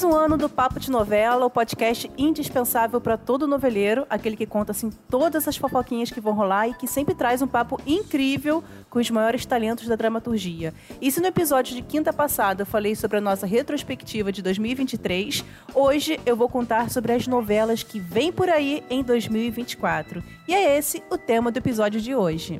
Mais 0.00 0.14
um 0.14 0.16
ano 0.16 0.38
do 0.38 0.48
Papo 0.48 0.80
de 0.80 0.90
Novela, 0.90 1.44
o 1.44 1.50
podcast 1.50 2.10
indispensável 2.16 3.02
para 3.02 3.18
todo 3.18 3.46
noveleiro, 3.46 4.06
aquele 4.08 4.34
que 4.34 4.46
conta 4.46 4.72
assim 4.72 4.88
todas 5.10 5.46
as 5.46 5.58
fofoquinhas 5.58 6.10
que 6.10 6.22
vão 6.22 6.32
rolar 6.32 6.68
e 6.68 6.72
que 6.72 6.86
sempre 6.86 7.14
traz 7.14 7.42
um 7.42 7.46
papo 7.46 7.78
incrível 7.86 8.64
com 8.88 8.98
os 8.98 9.10
maiores 9.10 9.44
talentos 9.44 9.86
da 9.86 9.96
dramaturgia. 9.96 10.72
E 11.02 11.12
se 11.12 11.20
no 11.20 11.26
episódio 11.26 11.76
de 11.76 11.82
quinta 11.82 12.14
passada 12.14 12.62
eu 12.62 12.66
falei 12.66 12.94
sobre 12.94 13.18
a 13.18 13.20
nossa 13.20 13.46
retrospectiva 13.46 14.32
de 14.32 14.40
2023, 14.40 15.44
hoje 15.74 16.18
eu 16.24 16.34
vou 16.34 16.48
contar 16.48 16.88
sobre 16.88 17.12
as 17.12 17.26
novelas 17.26 17.82
que 17.82 18.00
vêm 18.00 18.32
por 18.32 18.48
aí 18.48 18.82
em 18.88 19.02
2024. 19.02 20.24
E 20.48 20.54
é 20.54 20.78
esse 20.78 21.02
o 21.10 21.18
tema 21.18 21.52
do 21.52 21.58
episódio 21.58 22.00
de 22.00 22.14
hoje. 22.14 22.58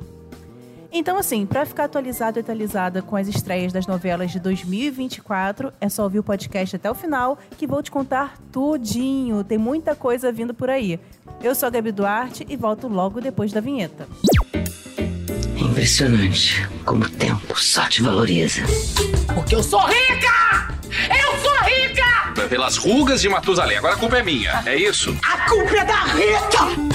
Então, 0.93 1.17
assim, 1.17 1.45
para 1.45 1.65
ficar 1.65 1.85
atualizado 1.85 2.37
e 2.37 2.41
atualizada 2.41 3.01
com 3.01 3.15
as 3.15 3.27
estreias 3.27 3.71
das 3.71 3.87
novelas 3.87 4.29
de 4.29 4.39
2024, 4.39 5.71
é 5.79 5.87
só 5.87 6.03
ouvir 6.03 6.19
o 6.19 6.23
podcast 6.23 6.75
até 6.75 6.91
o 6.91 6.95
final, 6.95 7.39
que 7.57 7.65
vou 7.65 7.81
te 7.81 7.89
contar 7.89 8.37
tudinho. 8.51 9.41
Tem 9.43 9.57
muita 9.57 9.95
coisa 9.95 10.31
vindo 10.33 10.53
por 10.53 10.69
aí. 10.69 10.99
Eu 11.41 11.55
sou 11.55 11.67
a 11.67 11.69
Gabi 11.69 11.93
Duarte 11.93 12.45
e 12.49 12.57
volto 12.57 12.89
logo 12.89 13.21
depois 13.21 13.53
da 13.53 13.61
vinheta. 13.61 14.05
É 14.53 15.59
impressionante 15.61 16.67
como 16.83 17.05
o 17.05 17.09
tempo 17.09 17.57
só 17.57 17.87
te 17.87 18.01
valoriza. 18.01 18.61
Porque 19.33 19.55
eu 19.55 19.63
sou 19.63 19.79
rica! 19.85 20.75
Eu 21.09 21.39
sou 21.39 21.57
rica! 21.63 22.47
Pelas 22.49 22.75
rugas 22.75 23.21
de 23.21 23.29
Matusalém. 23.29 23.77
Agora 23.77 23.93
a 23.93 23.97
culpa 23.97 24.17
é 24.17 24.23
minha, 24.23 24.61
é 24.65 24.75
isso? 24.75 25.17
A 25.23 25.49
culpa 25.49 25.77
é 25.77 25.85
da 25.85 26.03
Rita! 26.03 26.90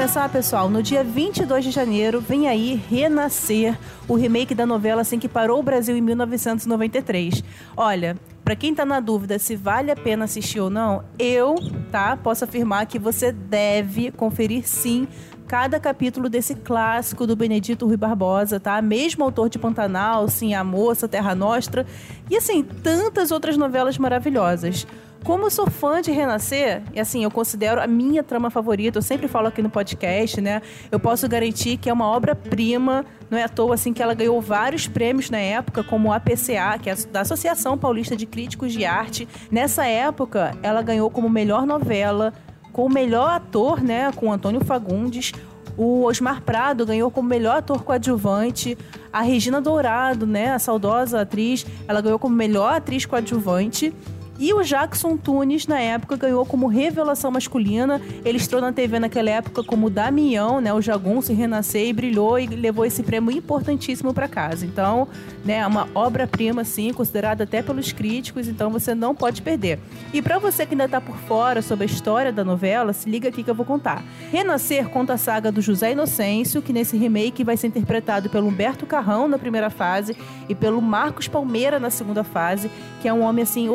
Começar, 0.00 0.30
pessoal, 0.30 0.70
no 0.70 0.82
dia 0.82 1.04
22 1.04 1.62
de 1.62 1.70
janeiro 1.70 2.22
vem 2.22 2.48
aí 2.48 2.74
Renascer, 2.88 3.78
o 4.08 4.14
remake 4.14 4.54
da 4.54 4.64
novela 4.64 5.02
assim 5.02 5.18
que 5.18 5.28
parou 5.28 5.60
o 5.60 5.62
Brasil 5.62 5.94
em 5.94 6.00
1993. 6.00 7.44
Olha, 7.76 8.16
para 8.42 8.56
quem 8.56 8.74
tá 8.74 8.86
na 8.86 8.98
dúvida 8.98 9.38
se 9.38 9.54
vale 9.54 9.90
a 9.90 9.94
pena 9.94 10.24
assistir 10.24 10.58
ou 10.58 10.70
não, 10.70 11.04
eu, 11.18 11.54
tá, 11.92 12.16
posso 12.16 12.44
afirmar 12.44 12.86
que 12.86 12.98
você 12.98 13.30
deve 13.30 14.10
conferir 14.10 14.66
sim 14.66 15.06
cada 15.46 15.78
capítulo 15.78 16.30
desse 16.30 16.54
clássico 16.54 17.26
do 17.26 17.36
Benedito 17.36 17.84
Rui 17.84 17.98
Barbosa, 17.98 18.58
tá? 18.58 18.80
Mesmo 18.80 19.24
autor 19.24 19.50
de 19.50 19.58
Pantanal, 19.58 20.28
Sim, 20.28 20.54
a 20.54 20.64
Moça, 20.64 21.08
Terra 21.08 21.34
Nostra 21.34 21.84
e 22.30 22.38
assim, 22.38 22.62
tantas 22.62 23.30
outras 23.30 23.54
novelas 23.58 23.98
maravilhosas. 23.98 24.86
Como 25.24 25.44
eu 25.44 25.50
sou 25.50 25.68
fã 25.68 26.00
de 26.00 26.10
Renascer, 26.10 26.82
e 26.94 26.98
assim, 26.98 27.22
eu 27.22 27.30
considero 27.30 27.80
a 27.80 27.86
minha 27.86 28.22
trama 28.22 28.48
favorita, 28.48 28.98
eu 28.98 29.02
sempre 29.02 29.28
falo 29.28 29.48
aqui 29.48 29.60
no 29.60 29.68
podcast, 29.68 30.40
né? 30.40 30.62
Eu 30.90 30.98
posso 30.98 31.28
garantir 31.28 31.76
que 31.76 31.90
é 31.90 31.92
uma 31.92 32.06
obra-prima, 32.06 33.04
não 33.30 33.36
é 33.36 33.44
à 33.44 33.48
toa 33.48 33.74
assim 33.74 33.92
que 33.92 34.02
ela 34.02 34.14
ganhou 34.14 34.40
vários 34.40 34.88
prêmios 34.88 35.28
na 35.28 35.38
época, 35.38 35.84
como 35.84 36.08
o 36.08 36.12
APCA, 36.12 36.78
que 36.80 36.88
é 36.88 36.94
da 37.12 37.20
Associação 37.20 37.76
Paulista 37.76 38.16
de 38.16 38.24
Críticos 38.24 38.72
de 38.72 38.86
Arte. 38.86 39.28
Nessa 39.50 39.84
época, 39.84 40.56
ela 40.62 40.80
ganhou 40.80 41.10
como 41.10 41.28
melhor 41.28 41.66
novela, 41.66 42.32
com 42.72 42.86
o 42.86 42.90
melhor 42.90 43.30
ator, 43.30 43.82
né, 43.82 44.10
com 44.16 44.32
Antônio 44.32 44.64
Fagundes. 44.64 45.32
O 45.76 46.04
Osmar 46.04 46.42
Prado 46.42 46.86
ganhou 46.86 47.10
como 47.10 47.28
melhor 47.28 47.58
ator 47.58 47.84
coadjuvante. 47.84 48.76
A 49.12 49.20
Regina 49.20 49.60
Dourado, 49.60 50.26
né, 50.26 50.52
a 50.52 50.58
saudosa 50.58 51.20
atriz, 51.20 51.66
ela 51.86 52.00
ganhou 52.00 52.18
como 52.18 52.34
melhor 52.34 52.74
atriz 52.74 53.04
coadjuvante. 53.04 53.94
E 54.40 54.54
o 54.54 54.62
Jackson 54.62 55.18
Tunis, 55.18 55.66
na 55.66 55.78
época, 55.78 56.16
ganhou 56.16 56.46
como 56.46 56.66
revelação 56.66 57.30
masculina. 57.30 58.00
Ele 58.24 58.38
estreou 58.38 58.62
na 58.62 58.72
TV 58.72 58.98
naquela 58.98 59.28
época 59.28 59.62
como 59.62 59.90
Damião, 59.90 60.62
né? 60.62 60.72
O 60.72 60.80
Jagunço 60.80 61.34
renascer 61.34 61.86
e 61.88 61.92
brilhou 61.92 62.38
e 62.38 62.46
levou 62.46 62.86
esse 62.86 63.02
prêmio 63.02 63.30
importantíssimo 63.30 64.14
para 64.14 64.26
casa. 64.26 64.64
Então, 64.64 65.06
né, 65.44 65.58
é 65.58 65.66
uma 65.66 65.86
obra-prima, 65.94 66.64
sim, 66.64 66.90
considerada 66.90 67.44
até 67.44 67.62
pelos 67.62 67.92
críticos, 67.92 68.48
então 68.48 68.70
você 68.70 68.94
não 68.94 69.14
pode 69.14 69.42
perder. 69.42 69.78
E 70.12 70.22
para 70.22 70.38
você 70.38 70.64
que 70.64 70.72
ainda 70.72 70.88
tá 70.88 71.02
por 71.02 71.16
fora 71.16 71.60
sobre 71.60 71.84
a 71.84 71.86
história 71.86 72.32
da 72.32 72.42
novela, 72.42 72.94
se 72.94 73.10
liga 73.10 73.28
aqui 73.28 73.42
que 73.42 73.50
eu 73.50 73.54
vou 73.54 73.66
contar. 73.66 74.02
Renascer 74.32 74.88
conta 74.88 75.14
a 75.14 75.18
saga 75.18 75.52
do 75.52 75.60
José 75.60 75.92
Inocêncio, 75.92 76.62
que 76.62 76.72
nesse 76.72 76.96
remake 76.96 77.44
vai 77.44 77.58
ser 77.58 77.66
interpretado 77.66 78.30
pelo 78.30 78.48
Humberto 78.48 78.86
Carrão 78.86 79.28
na 79.28 79.38
primeira 79.38 79.68
fase 79.68 80.16
e 80.48 80.54
pelo 80.54 80.80
Marcos 80.80 81.28
Palmeira 81.28 81.78
na 81.78 81.90
segunda 81.90 82.24
fase, 82.24 82.70
que 83.02 83.08
é 83.08 83.12
um 83.12 83.20
homem 83.20 83.42
assim 83.42 83.68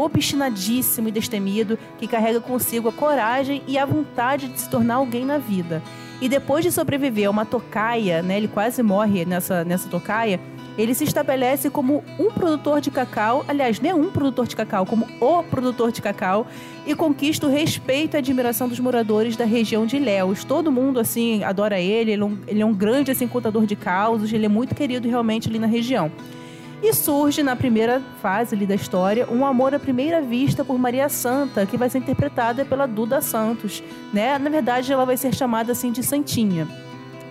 obstinadíssimo 0.56 1.10
e 1.10 1.12
destemido 1.12 1.78
que 2.00 2.08
carrega 2.08 2.40
consigo 2.40 2.88
a 2.90 2.94
coragem 2.94 3.62
e 3.68 3.78
a 3.78 3.86
vontade 3.86 4.48
de 4.48 4.62
se 4.62 4.70
tornar 4.70 4.96
alguém 4.96 5.26
na 5.26 5.38
vida. 5.38 5.84
E 6.22 6.30
depois 6.30 6.64
de 6.64 6.72
sobreviver 6.72 7.28
a 7.28 7.30
uma 7.30 7.46
tocaia, 7.46 8.22
né, 8.22 8.38
ele 8.38 8.48
quase 8.48 8.82
morre 8.82 9.26
nessa, 9.26 9.66
nessa 9.66 9.90
tocaia, 9.90 10.40
ele 10.78 10.94
se 10.94 11.04
estabelece 11.04 11.70
como 11.70 12.04
um 12.20 12.32
produtor 12.32 12.82
de 12.82 12.92
cacau, 12.92 13.46
aliás, 13.48 13.80
nem 13.80 13.94
um 13.94 14.10
produtor 14.10 14.46
de 14.46 14.56
cacau, 14.56 14.86
como 14.86 15.08
o 15.22 15.44
produtor 15.44 15.92
de 15.92 16.02
cacau, 16.02 16.48
e 16.86 16.94
conquista 16.94 17.48
o 17.48 17.50
respeito 17.50 18.16
e 18.16 18.18
admiração 18.18 18.68
dos 18.68 18.80
moradores 18.80 19.38
da 19.38 19.46
região 19.46 19.86
de 19.86 19.98
Ilhéus. 19.98 20.44
Todo 20.44 20.72
mundo, 20.72 21.00
assim, 21.00 21.44
adora 21.44 21.80
ele, 21.80 22.12
ele 22.12 22.22
é 22.22 22.26
um, 22.26 22.38
ele 22.46 22.62
é 22.62 22.66
um 22.66 22.74
grande, 22.74 23.10
assim, 23.10 23.26
contador 23.26 23.66
de 23.66 23.76
causos, 23.76 24.32
ele 24.34 24.46
é 24.46 24.50
muito 24.50 24.76
querido 24.76 25.08
realmente 25.08 25.48
ali 25.48 25.60
na 25.60 25.68
região. 25.68 26.12
E 26.86 26.94
surge 26.94 27.42
na 27.42 27.56
primeira 27.56 28.00
fase 28.22 28.54
ali 28.54 28.64
da 28.64 28.76
história 28.76 29.28
um 29.28 29.44
amor 29.44 29.74
à 29.74 29.80
primeira 29.80 30.22
vista 30.22 30.64
por 30.64 30.78
Maria 30.78 31.10
Santa, 31.10 31.66
que 31.66 31.78
vai 31.78 31.90
ser 31.90 31.98
interpretada 31.98 32.64
pela 32.64 32.86
Duda 32.86 33.22
Santos, 33.22 33.82
né? 34.14 34.38
Na 34.38 34.52
verdade, 34.52 34.94
ela 34.94 35.04
vai 35.04 35.18
ser 35.18 35.34
chamada 35.34 35.72
assim 35.72 35.92
de 35.92 36.04
Santinha. 36.04 36.68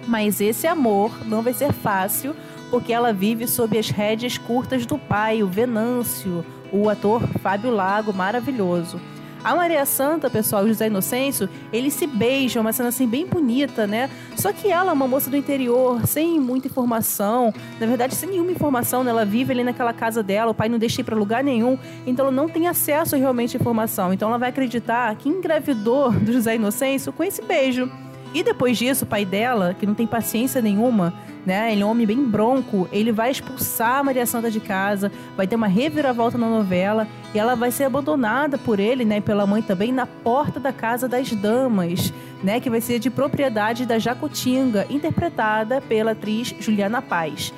Mas 0.08 0.40
esse 0.40 0.66
amor 0.66 1.12
não 1.26 1.40
vai 1.40 1.54
ser 1.54 1.72
fácil, 1.72 2.34
porque 2.68 2.92
ela 2.92 3.12
vive 3.12 3.46
sob 3.46 3.78
as 3.78 3.90
rédeas 3.90 4.36
curtas 4.36 4.84
do 4.86 4.98
pai, 4.98 5.40
o 5.40 5.46
Venâncio, 5.46 6.44
o 6.72 6.88
ator 6.88 7.22
Fábio 7.40 7.70
Lago, 7.70 8.12
maravilhoso. 8.12 9.00
A 9.44 9.54
Maria 9.54 9.84
Santa, 9.84 10.30
pessoal, 10.30 10.64
o 10.64 10.68
José 10.68 10.86
Inocêncio, 10.86 11.50
eles 11.70 11.92
se 11.92 12.06
beijam, 12.06 12.62
uma 12.62 12.72
cena 12.72 12.88
assim 12.88 13.06
bem 13.06 13.26
bonita, 13.26 13.86
né? 13.86 14.08
Só 14.38 14.54
que 14.54 14.68
ela 14.70 14.90
é 14.90 14.94
uma 14.94 15.06
moça 15.06 15.28
do 15.28 15.36
interior, 15.36 16.06
sem 16.06 16.40
muita 16.40 16.66
informação, 16.66 17.52
na 17.78 17.86
verdade, 17.86 18.14
sem 18.14 18.30
nenhuma 18.30 18.50
informação, 18.50 19.04
né? 19.04 19.10
Ela 19.10 19.26
vive 19.26 19.52
ali 19.52 19.62
naquela 19.62 19.92
casa 19.92 20.22
dela, 20.22 20.52
o 20.52 20.54
pai 20.54 20.70
não 20.70 20.78
deixa 20.78 21.02
ir 21.02 21.04
pra 21.04 21.14
lugar 21.14 21.44
nenhum, 21.44 21.78
então 22.06 22.24
ela 22.24 22.34
não 22.34 22.48
tem 22.48 22.66
acesso 22.68 23.16
realmente 23.16 23.54
à 23.54 23.60
informação. 23.60 24.14
Então 24.14 24.30
ela 24.30 24.38
vai 24.38 24.48
acreditar 24.48 25.14
que 25.16 25.28
engravidou 25.28 26.10
do 26.10 26.32
José 26.32 26.54
Inocêncio 26.54 27.12
com 27.12 27.22
esse 27.22 27.42
beijo. 27.42 27.90
E 28.34 28.42
depois 28.42 28.76
disso, 28.76 29.04
o 29.04 29.06
pai 29.06 29.24
dela, 29.24 29.76
que 29.78 29.86
não 29.86 29.94
tem 29.94 30.08
paciência 30.08 30.60
nenhuma, 30.60 31.14
né? 31.46 31.72
Ele 31.72 31.82
é 31.82 31.86
um 31.86 31.90
homem 31.90 32.04
bem 32.04 32.24
bronco, 32.24 32.88
ele 32.90 33.12
vai 33.12 33.30
expulsar 33.30 34.00
a 34.00 34.02
Maria 34.02 34.26
Santa 34.26 34.50
de 34.50 34.58
casa, 34.58 35.12
vai 35.36 35.46
ter 35.46 35.54
uma 35.54 35.68
reviravolta 35.68 36.36
na 36.36 36.48
novela 36.48 37.06
e 37.32 37.38
ela 37.38 37.54
vai 37.54 37.70
ser 37.70 37.84
abandonada 37.84 38.58
por 38.58 38.80
ele, 38.80 39.04
né, 39.04 39.18
e 39.18 39.20
pela 39.20 39.46
mãe 39.46 39.62
também 39.62 39.92
na 39.92 40.04
porta 40.04 40.58
da 40.58 40.72
casa 40.72 41.08
das 41.08 41.30
damas, 41.30 42.12
né, 42.42 42.58
que 42.58 42.68
vai 42.68 42.80
ser 42.80 42.98
de 42.98 43.08
propriedade 43.08 43.86
da 43.86 43.98
Jacutinga, 44.00 44.86
interpretada 44.90 45.80
pela 45.80 46.12
atriz 46.12 46.54
Juliana 46.58 47.00
Paz. 47.00 47.52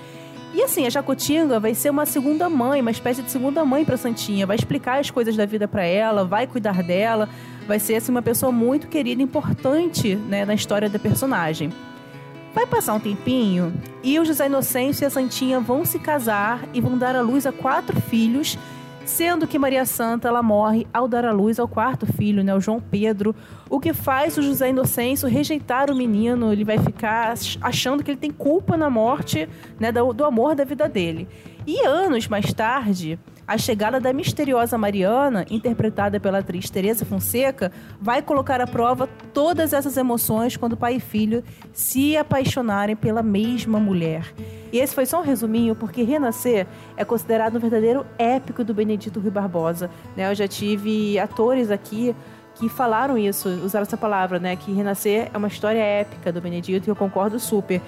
E 0.55 0.63
assim, 0.63 0.87
a 0.87 0.91
Jacutinga 0.91 1.61
vai 1.61 1.75
ser 1.75 1.91
uma 1.91 2.07
segunda 2.07 2.49
mãe, 2.49 2.81
uma 2.81 2.91
espécie 2.91 3.23
de 3.23 3.31
segunda 3.31 3.65
mãe 3.65 3.85
para 3.85 3.97
Santinha, 3.97 4.47
vai 4.47 4.57
explicar 4.57 5.01
as 5.01 5.11
coisas 5.11 5.37
da 5.37 5.45
vida 5.45 5.69
para 5.69 5.85
ela, 5.85 6.25
vai 6.25 6.47
cuidar 6.47 6.83
dela, 6.83 7.29
vai 7.67 7.79
ser 7.79 7.97
assim 7.97 8.11
uma 8.11 8.23
pessoa 8.23 8.51
muito 8.51 8.87
querida, 8.89 9.23
importante, 9.23 10.15
né, 10.15 10.45
na 10.45 10.55
história 10.55 10.89
da 10.89 10.99
personagem. 10.99 11.73
Vai 12.55 12.65
passar 12.65 12.95
um 12.95 13.01
tempinho 13.01 13.75
e 14.03 14.19
o 14.19 14.25
José 14.25 14.47
Inocêncio 14.47 15.05
e 15.05 15.07
a 15.07 15.11
Santinha 15.11 15.61
vão 15.61 15.85
se 15.85 15.99
casar 15.99 16.67
e 16.73 16.81
vão 16.81 16.97
dar 16.97 17.15
à 17.15 17.21
luz 17.21 17.45
a 17.45 17.53
quatro 17.53 18.01
filhos 18.01 18.57
sendo 19.07 19.47
que 19.47 19.59
Maria 19.59 19.87
Santa 19.87 20.29
ela 20.29 20.43
morre 20.43 20.87
ao 20.93 21.07
dar 21.07 21.25
à 21.25 21.33
luz 21.33 21.59
ao 21.59 21.69
quarto 21.69 22.05
filho, 22.05 22.43
né, 22.43 22.55
o 22.55 22.61
João 22.61 22.81
Pedro, 22.81 23.35
o 23.71 23.79
que 23.79 23.95
faz 23.95 24.37
o 24.37 24.43
José 24.43 24.69
Inocêncio 24.71 25.29
rejeitar 25.29 25.91
o 25.91 25.97
menino, 25.97 26.53
ele 26.53 26.65
vai 26.65 26.79
ficar 26.79 27.33
achando 27.61 28.03
que 28.03 28.11
ele 28.11 28.19
tem 28.19 28.33
culpa 28.33 28.77
na 28.77 28.91
morte, 28.91 29.49
né, 29.79 29.93
do, 29.93 30.13
do 30.13 30.25
amor 30.25 30.55
da 30.55 30.65
vida 30.65 30.89
dele. 30.89 31.29
E 31.67 31.87
anos 31.87 32.29
mais 32.29 32.53
tarde, 32.53 33.19
a 33.47 33.57
chegada 33.57 34.01
da 34.01 34.13
misteriosa 34.13 34.77
Mariana, 34.77 35.47
interpretada 35.49 36.19
pela 36.19 36.39
atriz 36.39 36.69
Teresa 36.69 37.05
Fonseca, 37.05 37.71
vai 38.01 38.21
colocar 38.21 38.61
à 38.61 38.67
prova 38.67 39.09
todas 39.33 39.73
essas 39.73 39.97
emoções 39.97 40.57
quando 40.57 40.77
pai 40.77 40.97
e 40.97 41.01
filho 41.01 41.45
se 41.73 42.17
apaixonarem 42.17 42.97
pela 42.97 43.23
mesma 43.23 43.79
mulher. 43.79 44.35
E 44.73 44.79
esse 44.79 44.95
foi 44.95 45.07
só 45.07 45.21
um 45.21 45.25
resuminho, 45.25 45.77
porque 45.77 46.03
Renascer 46.03 46.67
é 46.97 47.05
considerado 47.05 47.57
um 47.57 47.61
verdadeiro 47.61 48.05
épico 48.19 48.65
do 48.65 48.75
Benedito 48.75 49.21
Rui 49.21 49.31
Barbosa. 49.31 49.89
Né? 50.17 50.29
Eu 50.29 50.35
já 50.35 50.49
tive 50.49 51.19
atores 51.19 51.71
aqui 51.71 52.17
que 52.57 52.69
falaram 52.69 53.17
isso, 53.19 53.49
usaram 53.65 53.83
essa 53.83 53.99
palavra, 53.99 54.39
né? 54.39 54.57
Que 54.57 54.73
Renascer 54.73 55.31
é 55.33 55.37
uma 55.37 55.49
história 55.49 55.79
épica 55.79 56.33
do 56.33 56.41
Benedito 56.41 56.89
e 56.89 56.91
eu 56.91 56.97
concordo 56.97 57.39
super. 57.39 57.83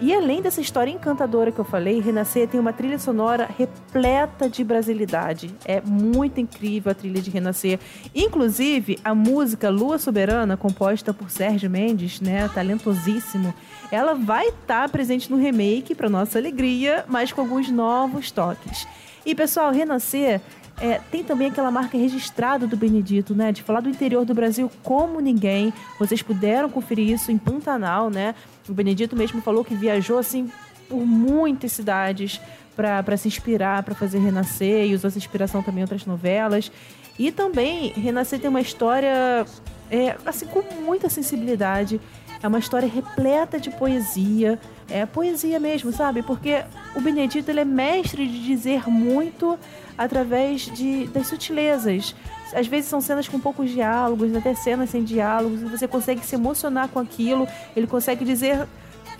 E 0.00 0.14
além 0.14 0.40
dessa 0.40 0.62
história 0.62 0.90
encantadora 0.90 1.52
que 1.52 1.58
eu 1.58 1.64
falei, 1.64 2.00
Renascer 2.00 2.48
tem 2.48 2.58
uma 2.58 2.72
trilha 2.72 2.98
sonora 2.98 3.46
repleta 3.58 4.48
de 4.48 4.64
brasilidade. 4.64 5.54
É 5.62 5.82
muito 5.82 6.40
incrível 6.40 6.90
a 6.90 6.94
trilha 6.94 7.20
de 7.20 7.30
Renascer. 7.30 7.78
Inclusive, 8.14 8.98
a 9.04 9.14
música 9.14 9.68
Lua 9.68 9.98
Soberana, 9.98 10.56
composta 10.56 11.12
por 11.12 11.30
Sérgio 11.30 11.68
Mendes, 11.68 12.18
né, 12.18 12.48
talentosíssimo, 12.48 13.52
ela 13.92 14.14
vai 14.14 14.48
estar 14.48 14.86
tá 14.86 14.88
presente 14.88 15.30
no 15.30 15.36
remake, 15.36 15.94
para 15.94 16.08
nossa 16.08 16.38
alegria, 16.38 17.04
mas 17.06 17.30
com 17.30 17.42
alguns 17.42 17.70
novos 17.70 18.30
toques. 18.30 18.86
E 19.26 19.34
pessoal, 19.34 19.70
Renascer 19.70 20.40
é, 20.80 21.00
tem 21.10 21.22
também 21.22 21.48
aquela 21.48 21.70
marca 21.70 21.98
registrada 21.98 22.66
do 22.66 22.76
Benedito, 22.76 23.34
né? 23.34 23.52
De 23.52 23.62
falar 23.62 23.80
do 23.80 23.88
interior 23.88 24.24
do 24.24 24.34
Brasil 24.34 24.70
como 24.82 25.20
ninguém. 25.20 25.72
Vocês 25.98 26.22
puderam 26.22 26.70
conferir 26.70 27.10
isso 27.10 27.30
em 27.30 27.36
Pantanal, 27.36 28.08
né? 28.08 28.34
O 28.68 28.72
Benedito 28.72 29.14
mesmo 29.14 29.42
falou 29.42 29.64
que 29.64 29.74
viajou 29.74 30.18
assim 30.18 30.50
por 30.88 31.04
muitas 31.06 31.72
cidades 31.72 32.40
para 32.74 33.16
se 33.16 33.28
inspirar, 33.28 33.82
para 33.82 33.94
fazer 33.94 34.18
Renascer 34.18 34.86
e 34.86 34.94
usou 34.94 35.08
essa 35.08 35.18
inspiração 35.18 35.62
também 35.62 35.80
em 35.80 35.84
outras 35.84 36.06
novelas. 36.06 36.72
E 37.18 37.30
também 37.30 37.92
Renascer 37.92 38.40
tem 38.40 38.48
uma 38.48 38.62
história 38.62 39.44
é, 39.90 40.16
assim 40.24 40.46
com 40.46 40.62
muita 40.82 41.10
sensibilidade. 41.10 42.00
É 42.42 42.48
uma 42.48 42.58
história 42.58 42.88
repleta 42.88 43.60
de 43.60 43.70
poesia. 43.70 44.58
É 44.88 45.04
poesia 45.04 45.60
mesmo, 45.60 45.92
sabe? 45.92 46.22
Porque 46.22 46.64
o 46.94 47.00
Benedito 47.00 47.50
ele 47.50 47.60
é 47.60 47.64
mestre 47.64 48.26
de 48.26 48.44
dizer 48.44 48.88
muito 48.88 49.58
através 49.96 50.62
de, 50.62 51.06
das 51.08 51.26
sutilezas. 51.26 52.14
Às 52.54 52.66
vezes 52.66 52.88
são 52.88 53.00
cenas 53.00 53.28
com 53.28 53.38
poucos 53.38 53.70
diálogos, 53.70 54.34
até 54.34 54.54
cenas 54.54 54.90
sem 54.90 55.04
diálogos, 55.04 55.62
e 55.62 55.64
você 55.66 55.86
consegue 55.86 56.24
se 56.24 56.34
emocionar 56.34 56.88
com 56.88 56.98
aquilo. 56.98 57.46
Ele 57.76 57.86
consegue 57.86 58.24
dizer 58.24 58.66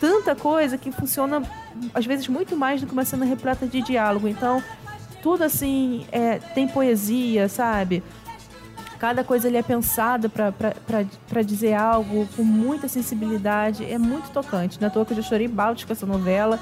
tanta 0.00 0.34
coisa 0.34 0.78
que 0.78 0.90
funciona, 0.90 1.42
às 1.92 2.06
vezes, 2.06 2.26
muito 2.26 2.56
mais 2.56 2.80
do 2.80 2.86
que 2.86 2.92
uma 2.92 3.04
cena 3.04 3.26
repleta 3.26 3.66
de 3.66 3.82
diálogo. 3.82 4.26
Então, 4.26 4.62
tudo 5.22 5.44
assim 5.44 6.06
é, 6.10 6.38
tem 6.38 6.66
poesia, 6.66 7.48
sabe? 7.48 8.02
Cada 9.00 9.24
coisa 9.24 9.48
ali 9.48 9.56
é 9.56 9.62
pensada 9.62 10.28
para 10.28 11.42
dizer 11.42 11.72
algo 11.72 12.28
com 12.36 12.44
muita 12.44 12.86
sensibilidade. 12.86 13.90
É 13.90 13.96
muito 13.96 14.30
tocante. 14.30 14.78
Na 14.78 14.88
é 14.88 14.90
toa 14.90 15.06
que 15.06 15.14
eu 15.14 15.16
já 15.16 15.22
chorei 15.22 15.48
balde 15.48 15.86
com 15.86 15.92
essa 15.94 16.04
novela. 16.04 16.60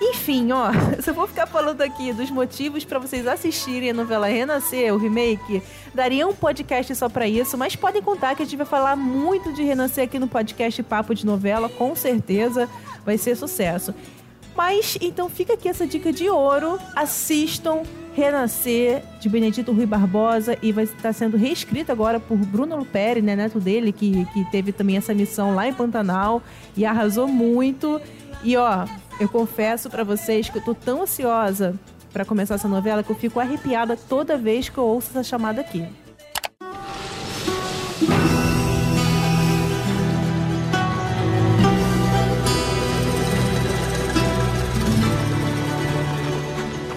Enfim, 0.00 0.50
ó, 0.50 0.70
se 0.98 1.10
eu 1.10 1.14
vou 1.14 1.26
ficar 1.26 1.46
falando 1.46 1.82
aqui 1.82 2.10
dos 2.14 2.30
motivos 2.30 2.86
para 2.86 2.98
vocês 2.98 3.26
assistirem 3.26 3.90
a 3.90 3.94
novela 3.94 4.26
Renascer, 4.26 4.94
o 4.94 4.96
remake, 4.96 5.62
daria 5.94 6.26
um 6.26 6.34
podcast 6.34 6.94
só 6.94 7.08
para 7.08 7.28
isso, 7.28 7.56
mas 7.58 7.76
podem 7.76 8.00
contar 8.00 8.34
que 8.34 8.42
a 8.42 8.46
gente 8.46 8.56
vai 8.56 8.66
falar 8.66 8.96
muito 8.96 9.52
de 9.52 9.62
Renascer 9.62 10.04
aqui 10.04 10.18
no 10.18 10.26
podcast 10.26 10.82
Papo 10.82 11.14
de 11.14 11.26
Novela, 11.26 11.68
com 11.68 11.94
certeza 11.94 12.66
vai 13.04 13.18
ser 13.18 13.36
sucesso. 13.36 13.94
Mas 14.56 14.96
então 15.02 15.28
fica 15.28 15.52
aqui 15.52 15.68
essa 15.68 15.86
dica 15.86 16.10
de 16.12 16.30
ouro, 16.30 16.78
assistam 16.96 17.82
Renascer 18.14 19.02
de 19.18 19.28
Benedito 19.28 19.72
Rui 19.72 19.86
Barbosa 19.86 20.56
e 20.62 20.70
vai 20.70 20.84
estar 20.84 21.12
sendo 21.12 21.36
reescrito 21.36 21.90
agora 21.90 22.20
por 22.20 22.36
Bruno 22.36 22.76
Luperi, 22.76 23.20
né, 23.20 23.34
neto 23.34 23.58
dele, 23.58 23.90
que, 23.90 24.24
que 24.26 24.44
teve 24.52 24.70
também 24.72 24.96
essa 24.96 25.12
missão 25.12 25.54
lá 25.54 25.66
em 25.66 25.74
Pantanal 25.74 26.40
e 26.76 26.86
arrasou 26.86 27.26
muito. 27.26 28.00
E 28.44 28.56
ó, 28.56 28.86
eu 29.18 29.28
confesso 29.28 29.90
para 29.90 30.04
vocês 30.04 30.48
que 30.48 30.58
eu 30.58 30.62
tô 30.62 30.74
tão 30.74 31.02
ansiosa 31.02 31.74
para 32.12 32.24
começar 32.24 32.54
essa 32.54 32.68
novela 32.68 33.02
que 33.02 33.10
eu 33.10 33.16
fico 33.16 33.40
arrepiada 33.40 33.96
toda 33.96 34.38
vez 34.38 34.68
que 34.68 34.78
eu 34.78 34.84
ouço 34.84 35.10
essa 35.10 35.24
chamada 35.24 35.60
aqui. 35.60 35.84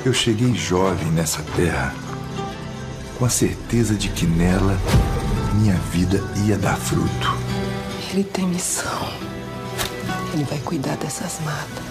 Eu 0.08 0.14
cheguei 0.14 0.56
jovem 0.56 1.12
nessa 1.12 1.44
terra 1.58 1.94
com 3.20 3.26
a 3.26 3.30
certeza 3.30 3.94
de 3.94 4.08
que 4.08 4.26
nela 4.26 4.78
minha 5.56 5.76
vida 5.92 6.24
ia 6.46 6.58
dar 6.58 6.78
fruto. 6.78 7.38
Ele 8.10 8.24
tem 8.24 8.48
missão. 8.48 9.10
Ele 10.34 10.46
vai 10.46 10.60
cuidar 10.60 10.96
dessas 10.96 11.42
matas. 11.44 11.84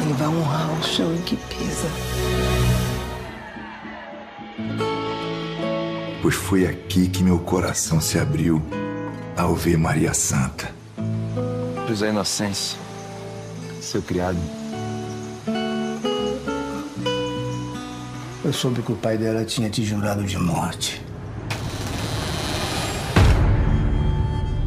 Ele 0.00 0.14
vai 0.14 0.28
honrar 0.28 0.80
o 0.80 0.82
chão 0.82 1.14
em 1.14 1.20
que 1.20 1.36
pisa. 1.36 1.90
Pois 6.22 6.34
foi 6.36 6.66
aqui 6.66 7.10
que 7.10 7.22
meu 7.22 7.38
coração 7.38 8.00
se 8.00 8.18
abriu 8.18 8.62
ao 9.36 9.54
ver 9.54 9.76
Maria 9.76 10.14
Santa. 10.14 10.74
José 11.86 12.08
Inocêncio, 12.08 12.78
seu 13.82 14.00
criado. 14.00 14.65
Eu 18.46 18.52
soube 18.52 18.80
que 18.80 18.92
o 18.92 18.94
pai 18.94 19.18
dela 19.18 19.44
tinha 19.44 19.68
te 19.68 19.84
jurado 19.84 20.22
de 20.22 20.38
morte. 20.38 21.02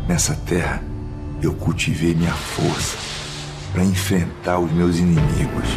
Nessa 0.06 0.36
terra, 0.36 0.84
eu 1.42 1.54
cultivei 1.54 2.14
minha 2.14 2.34
força 2.34 2.98
para 3.72 3.82
enfrentar 3.86 4.60
os 4.60 4.70
meus 4.70 4.98
inimigos. 4.98 5.70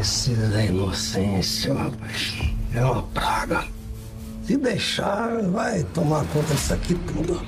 Esse 0.00 0.30
da 0.30 0.64
inocência, 0.64 1.74
rapaz, 1.74 2.38
é 2.74 2.82
uma 2.82 3.02
praga. 3.02 3.62
Se 4.46 4.56
deixar, 4.56 5.42
vai 5.52 5.82
tomar 5.92 6.24
conta 6.32 6.54
disso 6.54 6.72
aqui 6.72 6.94
tudo. 6.94 7.46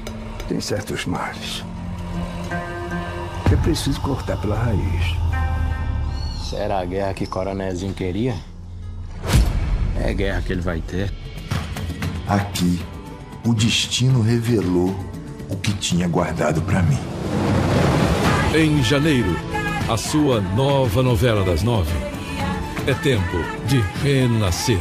Tem 0.50 0.60
certos 0.60 1.06
males. 1.06 1.64
É 3.50 3.56
preciso 3.56 4.02
cortar 4.02 4.38
pela 4.38 4.58
raiz. 4.58 5.16
Será 6.50 6.80
a 6.80 6.84
guerra 6.84 7.14
que 7.14 7.24
Coronézinho 7.24 7.94
queria? 7.94 8.34
É 10.00 10.10
a 10.10 10.12
guerra 10.12 10.42
que 10.42 10.52
ele 10.52 10.60
vai 10.60 10.80
ter. 10.80 11.12
Aqui, 12.26 12.80
o 13.44 13.54
destino 13.54 14.20
revelou 14.20 14.94
o 15.48 15.56
que 15.56 15.72
tinha 15.72 16.06
guardado 16.06 16.60
para 16.62 16.82
mim. 16.82 16.98
Em 18.54 18.82
janeiro, 18.82 19.36
a 19.88 19.96
sua 19.96 20.40
nova 20.40 21.02
novela 21.02 21.44
das 21.44 21.62
nove. 21.62 21.92
É 22.86 22.94
tempo 22.94 23.36
de 23.66 23.80
renascer. 24.02 24.78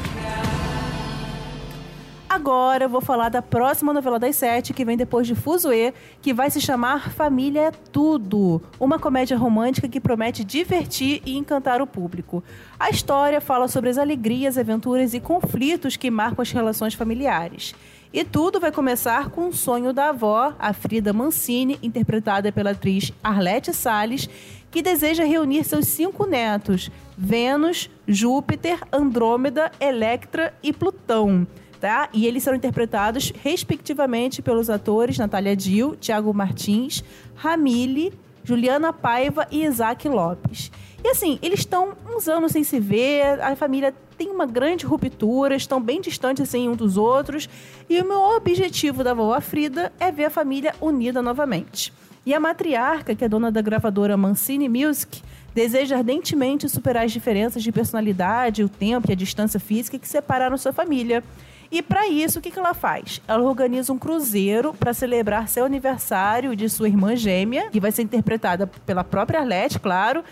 Agora 2.48 2.86
eu 2.86 2.90
vou 2.90 3.02
falar 3.02 3.28
da 3.28 3.42
próxima 3.42 3.92
novela 3.92 4.18
das 4.18 4.38
sete, 4.38 4.72
que 4.72 4.86
vem 4.86 4.96
depois 4.96 5.28
de 5.28 5.36
Fuzue, 5.36 5.94
que 6.22 6.34
vai 6.34 6.50
se 6.50 6.62
chamar 6.62 7.12
Família 7.12 7.64
é 7.64 7.72
Tudo. 7.72 8.62
Uma 8.80 8.98
comédia 8.98 9.36
romântica 9.36 9.90
que 9.90 10.00
promete 10.00 10.46
divertir 10.46 11.22
e 11.26 11.36
encantar 11.36 11.82
o 11.82 11.86
público. 11.86 12.42
A 12.80 12.90
história 12.90 13.42
fala 13.42 13.68
sobre 13.68 13.90
as 13.90 13.98
alegrias, 13.98 14.58
aventuras 14.58 15.14
e 15.14 15.20
conflitos 15.20 15.98
que 15.98 16.10
marcam 16.10 16.42
as 16.42 16.50
relações 16.50 16.94
familiares. 16.94 17.76
E 18.14 18.24
tudo 18.24 18.62
vai 18.62 18.72
começar 18.72 19.30
com 19.30 19.50
o 19.50 19.54
sonho 19.54 19.92
da 19.92 20.08
avó, 20.08 20.54
a 20.58 20.72
Frida 20.72 21.12
Mancini, 21.12 21.78
interpretada 21.84 22.50
pela 22.50 22.72
atriz 22.72 23.12
Arlete 23.22 23.74
Salles, 23.74 24.30
que 24.72 24.82
deseja 24.82 25.26
reunir 25.26 25.66
seus 25.66 25.90
cinco 25.90 26.26
netos: 26.26 26.90
Vênus, 27.18 27.90
Júpiter, 28.08 28.80
Andrômeda, 28.90 29.70
Electra 29.82 30.54
e 30.64 30.72
Plutão. 30.72 31.46
Tá? 31.80 32.10
E 32.12 32.26
eles 32.26 32.44
serão 32.44 32.58
interpretados, 32.58 33.32
respectivamente, 33.44 34.42
pelos 34.42 34.70
atores 34.70 35.18
Natália 35.18 35.56
Dill, 35.56 35.96
Tiago 35.96 36.34
Martins, 36.34 37.04
Ramile, 37.36 38.12
Juliana 38.44 38.92
Paiva 38.92 39.48
e 39.52 39.64
Isaac 39.64 40.08
Lopes. 40.08 40.72
E 41.04 41.10
assim, 41.10 41.38
eles 41.42 41.60
estão 41.60 41.94
uns 42.10 42.28
anos 42.28 42.52
sem 42.52 42.64
se 42.64 42.80
ver, 42.80 43.40
a 43.42 43.56
família 43.56 43.94
tem 44.18 44.30
uma 44.30 44.48
grande 44.48 44.86
ruptura, 44.86 45.56
estão 45.56 45.80
bem 45.80 46.02
distantes 46.02 46.42
assim 46.42 46.68
um 46.68 46.76
dos 46.76 46.98
outros, 46.98 47.48
e 47.88 48.02
o 48.02 48.08
meu 48.08 48.20
objetivo 48.20 49.04
da 49.04 49.14
vovó 49.14 49.40
Frida 49.40 49.94
é 50.00 50.12
ver 50.12 50.26
a 50.26 50.30
família 50.30 50.74
unida 50.82 51.22
novamente. 51.22 51.94
E 52.26 52.34
a 52.34 52.40
matriarca, 52.40 53.16
que 53.16 53.24
é 53.24 53.30
dona 53.30 53.52
da 53.52 53.62
gravadora 53.62 54.18
Mancini 54.18 54.68
Music, 54.68 55.22
deseja 55.54 55.98
ardentemente 55.98 56.68
superar 56.68 57.06
as 57.06 57.12
diferenças 57.12 57.64
de 57.64 57.72
personalidade, 57.72 58.64
o 58.64 58.70
tempo 58.70 59.10
e 59.10 59.14
a 59.14 59.16
distância 59.16 59.60
física 59.60 59.98
que 59.98 60.08
separaram 60.08 60.58
sua 60.58 60.74
família. 60.74 61.24
E 61.72 61.82
para 61.82 62.08
isso, 62.08 62.40
o 62.40 62.42
que, 62.42 62.52
que 62.52 62.60
ela 62.60 62.74
faz? 62.74 63.22
Ela 63.28 63.44
organiza 63.44 63.92
um 63.92 63.98
cruzeiro 63.98 64.74
para 64.74 64.94
celebrar 64.94 65.48
seu 65.48 65.66
aniversário 65.66 66.56
de 66.56 66.70
sua 66.70 66.88
irmã 66.88 67.16
gêmea, 67.16 67.70
que 67.70 67.80
vai 67.80 67.92
ser 67.92 68.04
interpretada 68.04 68.68
pela 68.68 69.04
própria 69.04 69.40
Arlette, 69.40 69.80
claro, 69.80 70.24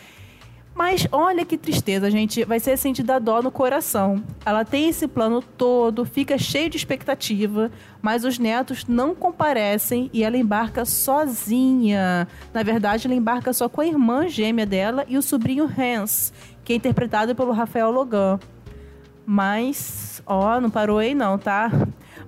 mas 0.75 1.07
olha 1.09 1.45
que 1.45 1.57
tristeza, 1.57 2.11
gente. 2.11 2.43
Vai 2.43 2.59
ser 2.59 2.77
sentida 2.77 3.17
dó 3.17 3.41
no 3.41 3.49
coração. 3.49 4.21
Ela 4.45 4.65
tem 4.65 4.89
esse 4.89 5.07
plano 5.07 5.41
todo, 5.41 6.03
fica 6.03 6.37
cheio 6.37 6.69
de 6.69 6.75
expectativa, 6.75 7.71
mas 8.01 8.25
os 8.25 8.37
netos 8.37 8.85
não 8.85 9.15
comparecem 9.15 10.09
e 10.11 10.21
ela 10.21 10.35
embarca 10.35 10.83
sozinha. 10.83 12.27
Na 12.53 12.61
verdade, 12.61 13.07
ela 13.07 13.15
embarca 13.15 13.53
só 13.53 13.69
com 13.69 13.79
a 13.79 13.87
irmã 13.87 14.27
gêmea 14.27 14.65
dela 14.65 15.05
e 15.07 15.17
o 15.17 15.21
sobrinho 15.21 15.63
Hans, 15.63 16.33
que 16.65 16.73
é 16.73 16.75
interpretado 16.75 17.33
pelo 17.33 17.53
Rafael 17.53 17.89
Logan. 17.89 18.37
Mas, 19.25 20.21
ó, 20.25 20.59
não 20.61 20.69
parou 20.69 20.99
aí 20.99 21.15
não, 21.15 21.37
tá? 21.37 21.71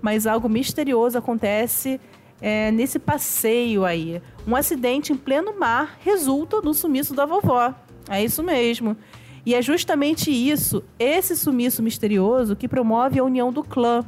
Mas 0.01 0.25
algo 0.25 0.49
misterioso 0.49 1.17
acontece 1.17 1.99
é, 2.41 2.71
nesse 2.71 2.99
passeio 2.99 3.85
aí. 3.85 4.21
Um 4.47 4.55
acidente 4.55 5.13
em 5.13 5.17
pleno 5.17 5.57
mar 5.57 5.97
resulta 6.01 6.61
no 6.61 6.73
sumiço 6.73 7.13
da 7.13 7.25
vovó. 7.25 7.73
É 8.09 8.23
isso 8.23 8.41
mesmo. 8.41 8.97
E 9.45 9.55
é 9.55 9.61
justamente 9.61 10.29
isso, 10.29 10.83
esse 10.99 11.35
sumiço 11.35 11.81
misterioso, 11.81 12.55
que 12.55 12.67
promove 12.67 13.19
a 13.19 13.23
união 13.23 13.51
do 13.51 13.63
clã. 13.63 14.03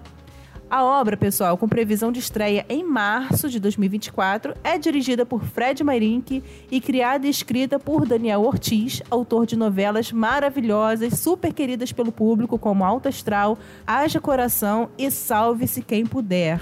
A 0.70 0.84
obra, 0.84 1.18
pessoal, 1.18 1.58
com 1.58 1.68
previsão 1.68 2.12
de 2.12 2.20
estreia 2.20 2.64
em 2.70 2.84
março 2.84 3.50
de 3.50 3.60
2024, 3.60 4.54
é 4.64 4.78
dirigida 4.78 5.26
por 5.26 5.44
Fred 5.44 5.84
Mairink 5.84 6.44
e 6.70 6.80
criada 6.80 7.26
e 7.26 7.30
escrita 7.32 7.80
por 7.80 8.06
Daniel 8.06 8.44
Ortiz, 8.44 9.02
autor 9.10 9.48
de 9.48 9.56
novelas 9.56 10.12
maravilhosas, 10.12 11.20
super 11.20 11.52
queridas 11.54 11.92
pelo 11.92 12.12
público, 12.12 12.60
como 12.60 12.86
Alta 12.86 13.10
Astral, 13.10 13.58
Haja 13.88 14.22
Coração 14.22 14.90
e 14.96 15.10
Salve-se 15.10 15.82
Quem 15.82 16.06
Puder. 16.06 16.62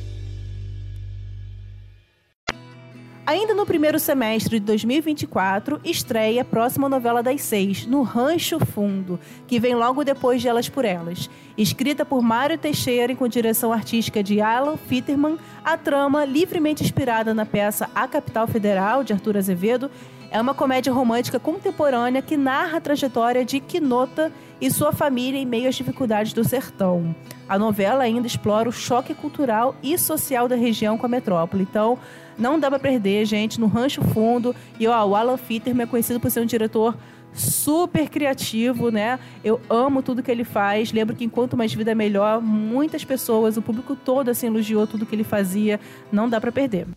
Ainda 3.31 3.53
no 3.53 3.65
primeiro 3.65 3.97
semestre 3.97 4.59
de 4.59 4.65
2024, 4.65 5.79
estreia 5.85 6.41
a 6.41 6.43
próxima 6.43 6.89
novela 6.89 7.23
das 7.23 7.41
seis, 7.41 7.85
No 7.85 8.01
Rancho 8.01 8.59
Fundo, 8.59 9.17
que 9.47 9.57
vem 9.57 9.73
logo 9.73 10.03
depois 10.03 10.41
de 10.41 10.49
Elas 10.49 10.67
por 10.67 10.83
Elas. 10.83 11.29
Escrita 11.57 12.03
por 12.03 12.21
Mário 12.21 12.57
Teixeira 12.57 13.13
e 13.13 13.15
com 13.15 13.29
direção 13.29 13.71
artística 13.71 14.21
de 14.21 14.41
Alan 14.41 14.75
Fitterman, 14.75 15.37
a 15.63 15.77
trama, 15.77 16.25
livremente 16.25 16.83
inspirada 16.83 17.33
na 17.33 17.45
peça 17.45 17.89
A 17.95 18.05
Capital 18.05 18.47
Federal, 18.47 19.01
de 19.01 19.13
Arthur 19.13 19.37
Azevedo, 19.37 19.89
é 20.31 20.39
uma 20.39 20.53
comédia 20.53 20.93
romântica 20.93 21.37
contemporânea 21.37 22.21
que 22.21 22.37
narra 22.37 22.77
a 22.77 22.81
trajetória 22.81 23.43
de 23.43 23.59
Quinota 23.59 24.31
e 24.61 24.71
sua 24.71 24.93
família 24.93 25.37
em 25.37 25.45
meio 25.45 25.67
às 25.67 25.75
dificuldades 25.75 26.31
do 26.31 26.43
sertão. 26.43 27.13
A 27.49 27.59
novela 27.59 28.03
ainda 28.03 28.25
explora 28.25 28.69
o 28.69 28.71
choque 28.71 29.13
cultural 29.13 29.75
e 29.83 29.97
social 29.97 30.47
da 30.47 30.55
região 30.55 30.97
com 30.97 31.05
a 31.05 31.09
metrópole. 31.09 31.63
Então, 31.69 31.99
não 32.37 32.57
dá 32.57 32.69
pra 32.69 32.79
perder, 32.79 33.25
gente, 33.25 33.59
no 33.59 33.67
Rancho 33.67 34.01
Fundo. 34.01 34.55
E 34.79 34.87
ó, 34.87 35.05
o 35.05 35.15
Alan 35.15 35.35
Fitterman 35.35 35.83
é 35.83 35.87
conhecido 35.87 36.19
por 36.19 36.31
ser 36.31 36.39
um 36.39 36.45
diretor 36.45 36.95
super 37.33 38.09
criativo, 38.09 38.89
né? 38.89 39.19
Eu 39.43 39.59
amo 39.69 40.01
tudo 40.01 40.23
que 40.23 40.31
ele 40.31 40.45
faz. 40.45 40.93
Lembro 40.93 41.13
que 41.13 41.25
enquanto 41.25 41.57
mais 41.57 41.73
vida 41.73 41.93
melhor, 41.93 42.41
muitas 42.41 43.03
pessoas, 43.03 43.57
o 43.57 43.61
público 43.61 43.97
todo 43.97 44.29
assim 44.29 44.47
elogiou 44.47 44.87
tudo 44.87 45.05
que 45.05 45.13
ele 45.13 45.25
fazia. 45.25 45.77
Não 46.09 46.29
dá 46.29 46.39
para 46.39 46.53
perder. 46.53 46.87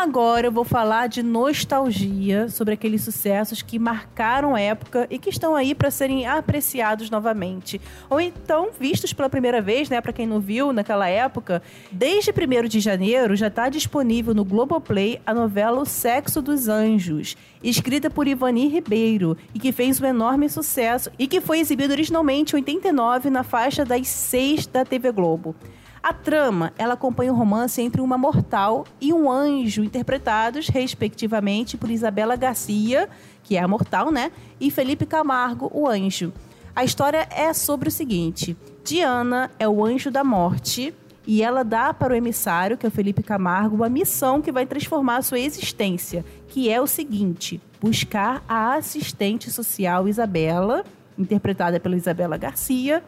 Agora 0.00 0.46
eu 0.46 0.50
vou 0.50 0.64
falar 0.64 1.08
de 1.08 1.22
nostalgia 1.22 2.48
sobre 2.48 2.72
aqueles 2.72 3.04
sucessos 3.04 3.60
que 3.60 3.78
marcaram 3.78 4.54
a 4.54 4.60
época 4.60 5.06
e 5.10 5.18
que 5.18 5.28
estão 5.28 5.54
aí 5.54 5.74
para 5.74 5.90
serem 5.90 6.26
apreciados 6.26 7.10
novamente. 7.10 7.78
Ou 8.08 8.18
então 8.18 8.70
vistos 8.80 9.12
pela 9.12 9.28
primeira 9.28 9.60
vez, 9.60 9.90
né? 9.90 10.00
Para 10.00 10.14
quem 10.14 10.26
não 10.26 10.40
viu 10.40 10.72
naquela 10.72 11.06
época. 11.06 11.62
Desde 11.92 12.30
1 12.30 12.66
de 12.66 12.80
janeiro 12.80 13.36
já 13.36 13.48
está 13.48 13.68
disponível 13.68 14.34
no 14.34 14.42
Globoplay 14.42 15.20
a 15.26 15.34
novela 15.34 15.82
O 15.82 15.84
Sexo 15.84 16.40
dos 16.40 16.66
Anjos, 16.66 17.36
escrita 17.62 18.08
por 18.08 18.26
Ivani 18.26 18.68
Ribeiro 18.68 19.36
e 19.54 19.58
que 19.58 19.70
fez 19.70 20.00
um 20.00 20.06
enorme 20.06 20.48
sucesso 20.48 21.10
e 21.18 21.26
que 21.26 21.42
foi 21.42 21.58
exibido 21.60 21.92
originalmente 21.92 22.54
em 22.54 22.60
89 22.60 23.28
na 23.28 23.42
faixa 23.42 23.84
das 23.84 24.08
6 24.08 24.66
da 24.66 24.82
TV 24.82 25.12
Globo. 25.12 25.54
A 26.02 26.14
trama, 26.14 26.72
ela 26.78 26.94
acompanha 26.94 27.30
o 27.30 27.34
um 27.34 27.38
romance 27.38 27.80
entre 27.82 28.00
uma 28.00 28.16
mortal 28.16 28.86
e 28.98 29.12
um 29.12 29.30
anjo, 29.30 29.84
interpretados, 29.84 30.68
respectivamente, 30.68 31.76
por 31.76 31.90
Isabela 31.90 32.36
Garcia, 32.36 33.06
que 33.42 33.56
é 33.56 33.60
a 33.60 33.68
mortal, 33.68 34.10
né? 34.10 34.32
E 34.58 34.70
Felipe 34.70 35.04
Camargo, 35.04 35.70
o 35.74 35.86
anjo. 35.86 36.32
A 36.74 36.84
história 36.84 37.28
é 37.30 37.52
sobre 37.52 37.90
o 37.90 37.92
seguinte: 37.92 38.56
Diana 38.82 39.50
é 39.58 39.68
o 39.68 39.84
anjo 39.84 40.10
da 40.10 40.24
morte 40.24 40.94
e 41.26 41.42
ela 41.42 41.62
dá 41.62 41.92
para 41.92 42.14
o 42.14 42.16
emissário, 42.16 42.78
que 42.78 42.86
é 42.86 42.88
o 42.88 42.92
Felipe 42.92 43.22
Camargo, 43.22 43.76
uma 43.76 43.88
missão 43.90 44.40
que 44.40 44.50
vai 44.50 44.64
transformar 44.64 45.18
a 45.18 45.22
sua 45.22 45.38
existência, 45.38 46.24
que 46.48 46.70
é 46.70 46.80
o 46.80 46.86
seguinte: 46.86 47.60
buscar 47.78 48.42
a 48.48 48.74
assistente 48.74 49.50
social 49.50 50.08
Isabela, 50.08 50.82
interpretada 51.18 51.78
pela 51.78 51.96
Isabela 51.96 52.38
Garcia, 52.38 53.04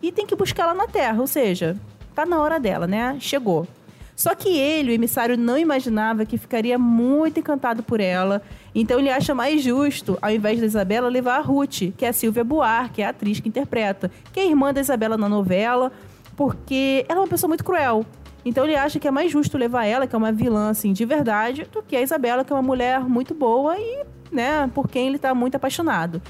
e 0.00 0.10
tem 0.10 0.26
que 0.26 0.34
buscá-la 0.34 0.72
na 0.72 0.86
Terra, 0.86 1.20
ou 1.20 1.26
seja, 1.26 1.76
tá 2.14 2.26
na 2.26 2.40
hora 2.40 2.58
dela, 2.58 2.86
né? 2.86 3.16
Chegou. 3.20 3.66
Só 4.20 4.34
que 4.34 4.50
ele, 4.50 4.90
o 4.90 4.94
emissário, 4.94 5.38
não 5.38 5.56
imaginava 5.56 6.26
que 6.26 6.36
ficaria 6.36 6.78
muito 6.78 7.40
encantado 7.40 7.82
por 7.82 8.00
ela. 8.00 8.42
Então 8.74 8.98
ele 8.98 9.08
acha 9.08 9.34
mais 9.34 9.62
justo, 9.62 10.18
ao 10.20 10.30
invés 10.30 10.60
da 10.60 10.66
Isabela, 10.66 11.08
levar 11.08 11.38
a 11.38 11.40
Ruth, 11.40 11.94
que 11.96 12.04
é 12.04 12.08
a 12.08 12.12
Silvia 12.12 12.44
Buar, 12.44 12.92
que 12.92 13.00
é 13.00 13.06
a 13.06 13.08
atriz 13.10 13.40
que 13.40 13.48
interpreta, 13.48 14.10
que 14.30 14.38
é 14.38 14.46
irmã 14.46 14.74
da 14.74 14.80
Isabela 14.82 15.16
na 15.16 15.26
novela, 15.26 15.90
porque 16.36 17.06
ela 17.08 17.20
é 17.20 17.22
uma 17.22 17.28
pessoa 17.28 17.48
muito 17.48 17.64
cruel. 17.64 18.04
Então 18.44 18.64
ele 18.64 18.76
acha 18.76 19.00
que 19.00 19.08
é 19.08 19.10
mais 19.10 19.32
justo 19.32 19.56
levar 19.56 19.86
ela, 19.86 20.06
que 20.06 20.14
é 20.14 20.18
uma 20.18 20.32
vilã 20.32 20.68
assim 20.68 20.92
de 20.92 21.06
verdade, 21.06 21.66
do 21.72 21.82
que 21.82 21.96
a 21.96 22.02
Isabela, 22.02 22.44
que 22.44 22.52
é 22.52 22.56
uma 22.56 22.62
mulher 22.62 23.00
muito 23.00 23.34
boa 23.34 23.78
e, 23.78 24.04
né, 24.30 24.70
por 24.74 24.86
quem 24.86 25.08
ele 25.08 25.18
tá 25.18 25.34
muito 25.34 25.54
apaixonado. 25.54 26.20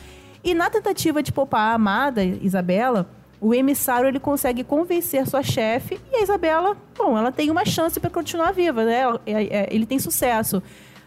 E 0.45 0.55
na 0.55 0.71
tentativa 0.71 1.23
de 1.23 1.33
poupar 1.33 1.73
a 1.73 1.75
amada 1.75 2.23
Isabela, 2.23 3.09
o 3.41 3.55
emissário 3.55 4.09
ele 4.09 4.21
consegue 4.21 4.63
convencer 4.63 5.27
sua 5.27 5.43
chefe 5.43 5.99
e 6.13 6.17
a 6.17 6.23
Isabela, 6.23 6.77
bom, 6.97 7.17
ela 7.17 7.33
tem 7.33 7.51
uma 7.51 7.65
chance 7.65 7.99
para 7.99 8.11
continuar 8.11 8.53
viva, 8.53 8.85
né? 8.85 9.03
É, 9.25 9.43
é, 9.43 9.69
ele 9.71 9.87
tem 9.87 9.99
sucesso. 9.99 10.63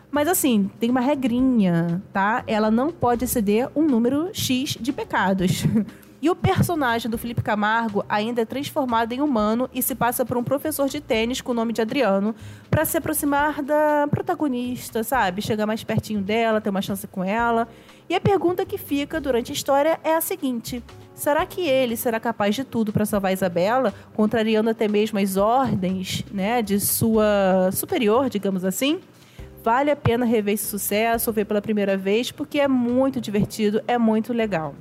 Mas 0.09 0.27
assim, 0.27 0.69
tem 0.79 0.89
uma 0.89 0.99
regrinha, 0.99 2.01
tá? 2.11 2.43
Ela 2.45 2.69
não 2.69 2.91
pode 2.91 3.23
exceder 3.23 3.69
um 3.75 3.83
número 3.83 4.29
X 4.33 4.77
de 4.79 4.91
pecados. 4.91 5.63
E 6.23 6.29
o 6.29 6.35
personagem 6.37 7.11
do 7.11 7.17
Felipe 7.17 7.41
Camargo 7.41 8.05
ainda 8.07 8.43
é 8.43 8.45
transformado 8.45 9.11
em 9.11 9.19
humano 9.19 9.69
e 9.73 9.81
se 9.81 9.93
passa 9.93 10.25
por 10.25 10.37
um 10.37 10.43
professor 10.43 10.87
de 10.87 11.01
tênis 11.01 11.41
com 11.41 11.51
o 11.51 11.53
nome 11.53 11.73
de 11.73 11.81
Adriano 11.81 12.33
para 12.69 12.85
se 12.85 12.95
aproximar 12.95 13.61
da 13.61 14.07
protagonista, 14.09 15.03
sabe? 15.03 15.41
Chegar 15.41 15.65
mais 15.65 15.83
pertinho 15.83 16.21
dela, 16.21 16.61
ter 16.61 16.69
uma 16.69 16.81
chance 16.81 17.05
com 17.07 17.25
ela. 17.25 17.67
E 18.09 18.15
a 18.15 18.19
pergunta 18.19 18.65
que 18.65 18.77
fica 18.77 19.19
durante 19.19 19.51
a 19.51 19.53
história 19.53 19.99
é 20.03 20.15
a 20.15 20.21
seguinte: 20.21 20.83
será 21.13 21.45
que 21.45 21.61
ele 21.61 21.95
será 21.95 22.19
capaz 22.19 22.55
de 22.55 22.63
tudo 22.63 22.91
para 22.91 23.05
salvar 23.05 23.33
Isabela, 23.33 23.93
contrariando 24.13 24.69
até 24.69 24.87
mesmo 24.87 25.19
as 25.19 25.37
ordens, 25.37 26.23
né, 26.31 26.61
de 26.61 26.79
sua 26.79 27.69
superior, 27.71 28.29
digamos 28.29 28.65
assim? 28.65 28.99
Vale 29.63 29.89
a 29.89 29.95
pena 29.95 30.25
rever 30.25 30.55
esse 30.55 30.65
sucesso, 30.65 31.29
ou 31.29 31.33
ver 31.33 31.45
pela 31.45 31.61
primeira 31.61 31.95
vez, 31.95 32.31
porque 32.31 32.59
é 32.59 32.67
muito 32.67 33.21
divertido, 33.21 33.81
é 33.87 33.97
muito 33.97 34.33
legal. 34.33 34.75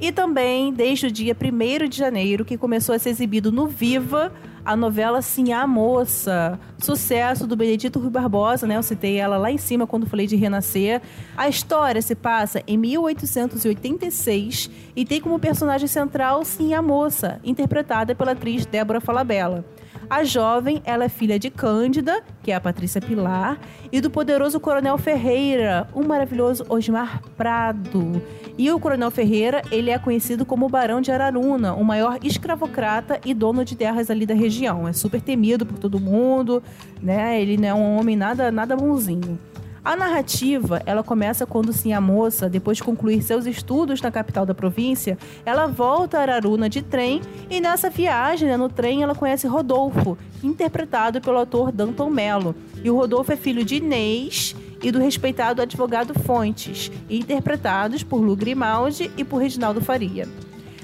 E 0.00 0.10
também, 0.10 0.72
desde 0.72 1.08
o 1.08 1.10
dia 1.10 1.36
1 1.36 1.88
de 1.88 1.98
janeiro, 1.98 2.44
que 2.44 2.56
começou 2.56 2.94
a 2.94 2.98
ser 2.98 3.10
exibido 3.10 3.52
no 3.52 3.66
Viva, 3.66 4.32
a 4.64 4.76
novela 4.76 5.22
Sim 5.22 5.52
a 5.52 5.66
Moça. 5.66 6.58
Sucesso 6.78 7.46
do 7.46 7.56
Benedito 7.56 7.98
Rui 7.98 8.10
Barbosa, 8.10 8.66
né? 8.66 8.76
Eu 8.76 8.82
citei 8.82 9.16
ela 9.16 9.36
lá 9.36 9.50
em 9.50 9.58
cima 9.58 9.86
quando 9.86 10.06
falei 10.06 10.26
de 10.26 10.36
Renascer. 10.36 11.00
A 11.36 11.48
história 11.48 12.00
se 12.02 12.14
passa 12.14 12.62
em 12.66 12.76
1886 12.76 14.70
e 14.94 15.04
tem 15.04 15.20
como 15.20 15.38
personagem 15.38 15.88
central 15.88 16.44
Sim 16.44 16.74
a 16.74 16.82
Moça, 16.82 17.40
interpretada 17.44 18.14
pela 18.14 18.32
atriz 18.32 18.66
Débora 18.66 19.00
Falabella. 19.00 19.64
A 20.10 20.24
jovem, 20.24 20.82
ela 20.84 21.04
é 21.04 21.08
filha 21.08 21.38
de 21.38 21.50
Cândida, 21.50 22.20
que 22.42 22.50
é 22.50 22.54
a 22.56 22.60
Patrícia 22.60 23.00
Pilar, 23.00 23.60
e 23.92 24.00
do 24.00 24.10
poderoso 24.10 24.58
Coronel 24.58 24.98
Ferreira, 24.98 25.86
o 25.94 26.02
maravilhoso 26.02 26.64
Osmar 26.68 27.22
Prado. 27.36 28.20
E 28.58 28.72
o 28.72 28.80
Coronel 28.80 29.12
Ferreira, 29.12 29.62
ele 29.70 29.88
é 29.88 29.98
conhecido 30.00 30.44
como 30.44 30.68
Barão 30.68 31.00
de 31.00 31.12
Araruna, 31.12 31.74
o 31.74 31.84
maior 31.84 32.18
escravocrata 32.24 33.20
e 33.24 33.32
dono 33.32 33.64
de 33.64 33.76
terras 33.76 34.10
ali 34.10 34.26
da 34.26 34.34
região. 34.34 34.49
É 34.88 34.92
super 34.92 35.20
temido 35.20 35.64
por 35.64 35.78
todo 35.78 36.00
mundo, 36.00 36.62
né? 37.00 37.40
Ele 37.40 37.56
não 37.56 37.68
é 37.68 37.74
um 37.74 37.98
homem 37.98 38.16
nada, 38.16 38.50
nada 38.50 38.76
bonzinho. 38.76 39.38
A 39.82 39.96
narrativa, 39.96 40.82
ela 40.84 41.02
começa 41.02 41.46
quando 41.46 41.72
sim 41.72 41.94
a 41.94 42.00
moça, 42.02 42.50
depois 42.50 42.76
de 42.76 42.84
concluir 42.84 43.22
seus 43.22 43.46
estudos 43.46 44.02
na 44.02 44.10
capital 44.10 44.44
da 44.44 44.54
província, 44.54 45.16
ela 45.44 45.66
volta 45.66 46.18
a 46.18 46.20
Araruna 46.20 46.68
de 46.68 46.82
trem 46.82 47.22
e 47.48 47.60
nessa 47.60 47.88
viagem, 47.88 48.46
né, 48.46 48.58
no 48.58 48.68
trem, 48.68 49.02
ela 49.02 49.14
conhece 49.14 49.46
Rodolfo, 49.46 50.18
interpretado 50.44 51.20
pelo 51.22 51.38
ator 51.38 51.72
Danton 51.72 52.10
Mello. 52.10 52.54
E 52.84 52.90
o 52.90 52.96
Rodolfo 52.96 53.32
é 53.32 53.36
filho 53.36 53.64
de 53.64 53.76
Inês 53.76 54.54
e 54.82 54.90
do 54.90 54.98
respeitado 54.98 55.62
advogado 55.62 56.12
Fontes, 56.20 56.92
interpretados 57.08 58.02
por 58.02 58.18
Lu 58.18 58.36
Grimaldi 58.36 59.10
e 59.16 59.24
por 59.24 59.38
Reginaldo 59.38 59.80
Faria. 59.80 60.28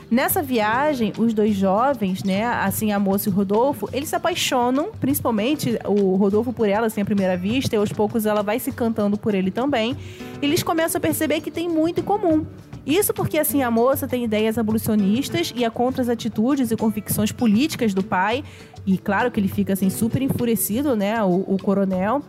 Nessa 0.09 0.41
viagem, 0.41 1.13
os 1.19 1.35
dois 1.35 1.57
jovens, 1.57 2.23
né, 2.23 2.45
assim, 2.45 2.93
a 2.93 2.99
moça 2.99 3.29
e 3.29 3.33
o 3.33 3.35
Rodolfo, 3.35 3.89
eles 3.93 4.09
se 4.09 4.15
apaixonam, 4.15 4.91
principalmente 5.01 5.77
o 5.85 6.15
Rodolfo 6.15 6.53
por 6.53 6.69
ela, 6.69 6.87
assim, 6.87 7.01
à 7.01 7.05
primeira 7.05 7.37
vista, 7.37 7.75
e 7.75 7.79
aos 7.79 7.93
poucos 7.93 8.25
ela 8.25 8.41
vai 8.41 8.61
se 8.61 8.71
cantando 8.71 9.19
por 9.19 9.35
ele 9.35 9.51
também. 9.51 9.97
Eles 10.41 10.63
começam 10.63 10.99
a 10.99 11.03
perceber 11.03 11.41
que 11.41 11.51
tem 11.51 11.69
muito 11.69 12.01
em 12.01 12.05
comum. 12.05 12.47
Isso 12.87 13.13
porque, 13.13 13.37
assim, 13.37 13.65
a 13.65 13.71
moça 13.71 14.07
tem 14.07 14.23
ideias 14.23 14.57
abolicionistas 14.57 15.53
e 15.57 15.65
é 15.65 15.71
contra 15.71 16.03
as 16.03 16.09
atitudes 16.09 16.71
e 16.71 16.77
convicções 16.77 17.33
políticas 17.33 17.93
do 17.93 18.03
pai. 18.03 18.45
E 18.87 18.97
claro 18.97 19.29
que 19.33 19.41
ele 19.41 19.49
fica, 19.49 19.73
assim, 19.73 19.91
super 19.91 20.23
enfurecido, 20.23 20.95
né, 20.95 21.21
o, 21.25 21.45
o 21.49 21.59
coronel. 21.61 22.23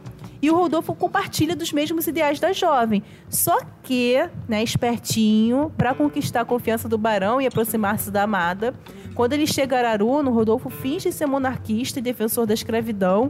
E 0.47 0.49
o 0.49 0.55
Rodolfo 0.55 0.95
compartilha 0.95 1.57
dos 1.57 1.73
mesmos 1.73 2.07
ideais 2.07 2.39
da 2.39 2.53
jovem. 2.53 3.03
Só 3.27 3.59
que, 3.83 4.15
né, 4.47 4.63
espertinho, 4.63 5.69
para 5.77 5.93
conquistar 5.93 6.39
a 6.39 6.45
confiança 6.45 6.87
do 6.87 6.97
barão 6.97 7.41
e 7.41 7.45
aproximar-se 7.45 8.09
da 8.09 8.23
amada, 8.23 8.73
quando 9.13 9.33
ele 9.33 9.45
chega 9.45 9.75
a 9.75 9.79
Araruno, 9.79 10.31
Rodolfo 10.31 10.69
finge 10.69 11.11
ser 11.11 11.25
monarquista 11.25 11.99
e 11.99 12.01
defensor 12.01 12.45
da 12.45 12.53
escravidão, 12.53 13.29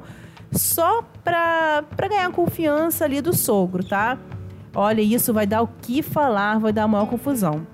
só 0.51 1.03
para 1.23 1.83
ganhar 2.07 2.27
a 2.27 2.31
confiança 2.31 3.05
ali 3.05 3.19
do 3.19 3.35
sogro, 3.35 3.83
tá? 3.83 4.15
Olha, 4.75 5.01
isso 5.01 5.33
vai 5.33 5.47
dar 5.47 5.63
o 5.63 5.69
que 5.81 6.03
falar, 6.03 6.59
vai 6.59 6.71
dar 6.71 6.87
maior 6.87 7.07
confusão. 7.07 7.65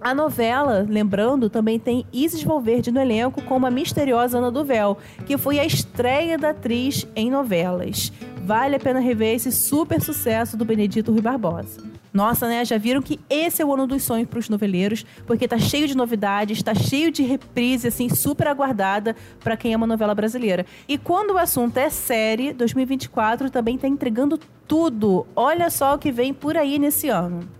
A 0.00 0.14
novela, 0.14 0.86
lembrando, 0.88 1.50
também 1.50 1.78
tem 1.78 2.06
Isis 2.12 2.42
Valverde 2.42 2.92
no 2.92 3.00
elenco 3.00 3.42
como 3.42 3.66
a 3.66 3.70
misteriosa 3.70 4.38
Ana 4.38 4.50
do 4.50 4.64
Véu, 4.64 4.96
que 5.26 5.36
foi 5.36 5.58
a 5.58 5.64
estreia 5.64 6.38
da 6.38 6.50
atriz 6.50 7.06
em 7.16 7.30
novelas. 7.30 8.12
Vale 8.44 8.76
a 8.76 8.80
pena 8.80 9.00
rever 9.00 9.34
esse 9.34 9.50
super 9.50 10.00
sucesso 10.00 10.56
do 10.56 10.64
Benedito 10.64 11.10
Rui 11.10 11.20
Barbosa. 11.20 11.82
Nossa, 12.12 12.48
né? 12.48 12.64
Já 12.64 12.78
viram 12.78 13.02
que 13.02 13.20
esse 13.28 13.60
é 13.60 13.66
o 13.66 13.74
ano 13.74 13.86
dos 13.86 14.02
sonhos 14.02 14.28
para 14.28 14.38
os 14.38 14.48
noveleiros, 14.48 15.04
porque 15.26 15.46
tá 15.46 15.58
cheio 15.58 15.86
de 15.86 15.96
novidades, 15.96 16.62
tá 16.62 16.74
cheio 16.74 17.10
de 17.10 17.22
reprise, 17.22 17.88
assim, 17.88 18.08
super 18.08 18.46
aguardada 18.46 19.14
para 19.40 19.56
quem 19.56 19.74
ama 19.74 19.86
novela 19.86 20.14
brasileira. 20.14 20.64
E 20.88 20.96
quando 20.96 21.32
o 21.32 21.38
assunto 21.38 21.76
é 21.76 21.90
série, 21.90 22.52
2024 22.52 23.50
também 23.50 23.76
tá 23.76 23.86
entregando 23.86 24.38
tudo. 24.66 25.26
Olha 25.36 25.68
só 25.70 25.94
o 25.94 25.98
que 25.98 26.10
vem 26.10 26.32
por 26.32 26.56
aí 26.56 26.78
nesse 26.78 27.08
ano. 27.08 27.57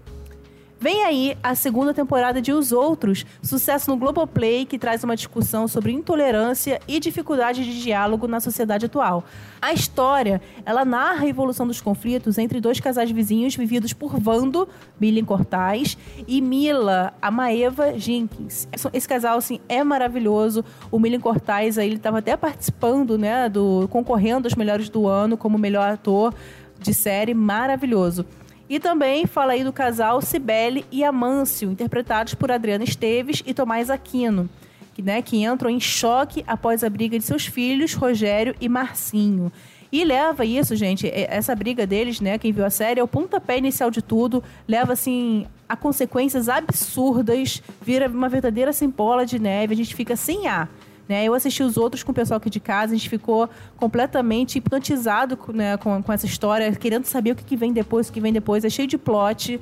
Vem 0.81 1.03
aí 1.03 1.37
a 1.43 1.57
segunda 1.57 1.93
temporada 1.93 2.41
de 2.41 2.53
Os 2.53 2.71
Outros, 2.71 3.27
sucesso 3.43 3.91
no 3.91 3.97
Globoplay 3.97 4.65
que 4.65 4.79
traz 4.79 5.03
uma 5.03 5.17
discussão 5.17 5.67
sobre 5.67 5.91
intolerância 5.91 6.81
e 6.87 7.01
dificuldade 7.01 7.65
de 7.65 7.83
diálogo 7.83 8.29
na 8.29 8.39
sociedade 8.39 8.87
atual. 8.87 9.25
A 9.61 9.73
história, 9.73 10.41
ela 10.65 10.85
narra 10.85 11.25
a 11.25 11.29
evolução 11.29 11.67
dos 11.67 11.81
conflitos 11.81 12.39
entre 12.39 12.61
dois 12.61 12.79
casais 12.79 13.11
vizinhos 13.11 13.57
vividos 13.57 13.93
por 13.93 14.21
Vando, 14.21 14.69
Milen 15.01 15.25
Cortais, 15.25 15.99
e 16.29 16.41
Mila, 16.41 17.13
a 17.21 17.29
Maeva 17.29 17.99
Jenkins. 17.99 18.69
Esse 18.93 19.09
casal, 19.09 19.37
assim, 19.37 19.59
é 19.69 19.83
maravilhoso. 19.83 20.65
O 20.93 21.01
Milen 21.01 21.19
Cortais, 21.19 21.77
aí, 21.77 21.89
ele 21.89 21.97
estava 21.97 22.19
até 22.19 22.37
participando, 22.37 23.19
né, 23.19 23.49
do 23.49 23.89
concorrendo 23.91 24.47
aos 24.47 24.55
melhores 24.55 24.89
do 24.89 25.09
ano 25.09 25.37
como 25.37 25.59
melhor 25.59 25.91
ator 25.91 26.33
de 26.79 26.95
série, 26.95 27.35
maravilhoso. 27.35 28.25
E 28.69 28.79
também 28.79 29.27
fala 29.27 29.53
aí 29.53 29.65
do 29.65 29.73
casal 29.73 30.21
Cibele 30.21 30.85
e 30.93 31.03
Amâncio, 31.03 31.71
interpretados 31.71 32.35
por 32.35 32.53
Adriana 32.53 32.85
Esteves 32.85 33.43
e 33.47 33.55
Tomás 33.55 33.89
Aquino, 33.89 34.49
que, 34.95 35.01
né, 35.01 35.23
que 35.23 35.43
entram 35.43 35.71
em 35.71 35.81
choque 35.81 36.45
após 36.47 36.85
a 36.85 36.91
briga 36.91 37.19
de 37.19 37.25
seus 37.25 37.47
filhos, 37.47 37.95
Rogério 37.95 38.55
e 38.61 38.69
Marcinho. 38.69 39.51
E 39.91 40.05
leva 40.05 40.45
isso, 40.45 40.77
gente, 40.77 41.11
essa 41.11 41.55
briga 41.55 41.87
deles, 41.87 42.21
né, 42.21 42.37
quem 42.37 42.53
viu 42.53 42.65
a 42.65 42.69
série, 42.69 43.01
é 43.01 43.03
o 43.03 43.09
pontapé 43.09 43.57
inicial 43.57 43.91
de 43.91 44.03
tudo, 44.03 44.45
leva, 44.67 44.93
assim, 44.93 45.47
a 45.67 45.75
consequências 45.75 46.47
absurdas, 46.47 47.63
vira 47.81 48.07
uma 48.07 48.29
verdadeira 48.29 48.71
assim, 48.71 48.91
bola 48.91 49.25
de 49.25 49.39
neve, 49.39 49.73
a 49.73 49.77
gente 49.77 49.95
fica 49.95 50.15
sem 50.15 50.47
ar. 50.47 50.69
Né? 51.09 51.25
Eu 51.25 51.35
assisti 51.35 51.63
os 51.63 51.77
outros 51.77 52.03
com 52.03 52.13
o 52.13 52.15
pessoal 52.15 52.37
aqui 52.37 52.51
de 52.51 52.61
casa, 52.61 52.93
a 52.93 52.97
gente 52.97 53.09
ficou 53.09 53.49
completamente 53.77 54.59
hipnotizado 54.59 55.39
né, 55.55 55.77
com, 55.79 56.03
com 56.03 56.13
essa 56.13 56.27
história, 56.27 56.71
querendo 56.73 57.07
saber 57.07 57.33
o 57.33 57.37
que, 57.37 57.45
que 57.45 57.57
vem 57.57 57.73
depois, 57.73 58.09
o 58.09 58.13
que 58.13 58.21
vem 58.21 58.33
depois. 58.33 58.65
É 58.65 58.71
cheio 58.71 58.87
de 58.87 58.99
plot. 58.99 59.61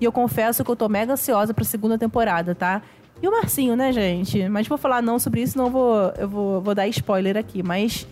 E 0.00 0.04
eu 0.04 0.12
confesso 0.12 0.64
que 0.64 0.70
eu 0.70 0.76
tô 0.76 0.88
mega 0.88 1.12
ansiosa 1.12 1.54
pra 1.54 1.64
segunda 1.64 1.96
temporada, 1.96 2.54
tá? 2.54 2.82
E 3.22 3.28
o 3.28 3.30
Marcinho, 3.30 3.76
né, 3.76 3.92
gente? 3.92 4.48
Mas 4.48 4.66
vou 4.66 4.76
falar 4.76 5.00
não 5.00 5.18
sobre 5.18 5.42
isso, 5.42 5.56
não 5.56 5.70
vou, 5.70 6.12
eu 6.18 6.28
vou, 6.28 6.60
vou 6.60 6.74
dar 6.74 6.88
spoiler 6.88 7.36
aqui. 7.36 7.62
Mas 7.62 8.06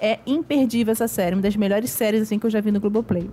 é 0.00 0.18
imperdível 0.26 0.92
essa 0.92 1.08
série, 1.08 1.34
uma 1.34 1.42
das 1.42 1.56
melhores 1.56 1.90
séries 1.90 2.22
assim 2.22 2.38
que 2.38 2.44
eu 2.44 2.50
já 2.50 2.60
vi 2.60 2.70
no 2.70 2.78
Globoplay. 2.78 3.30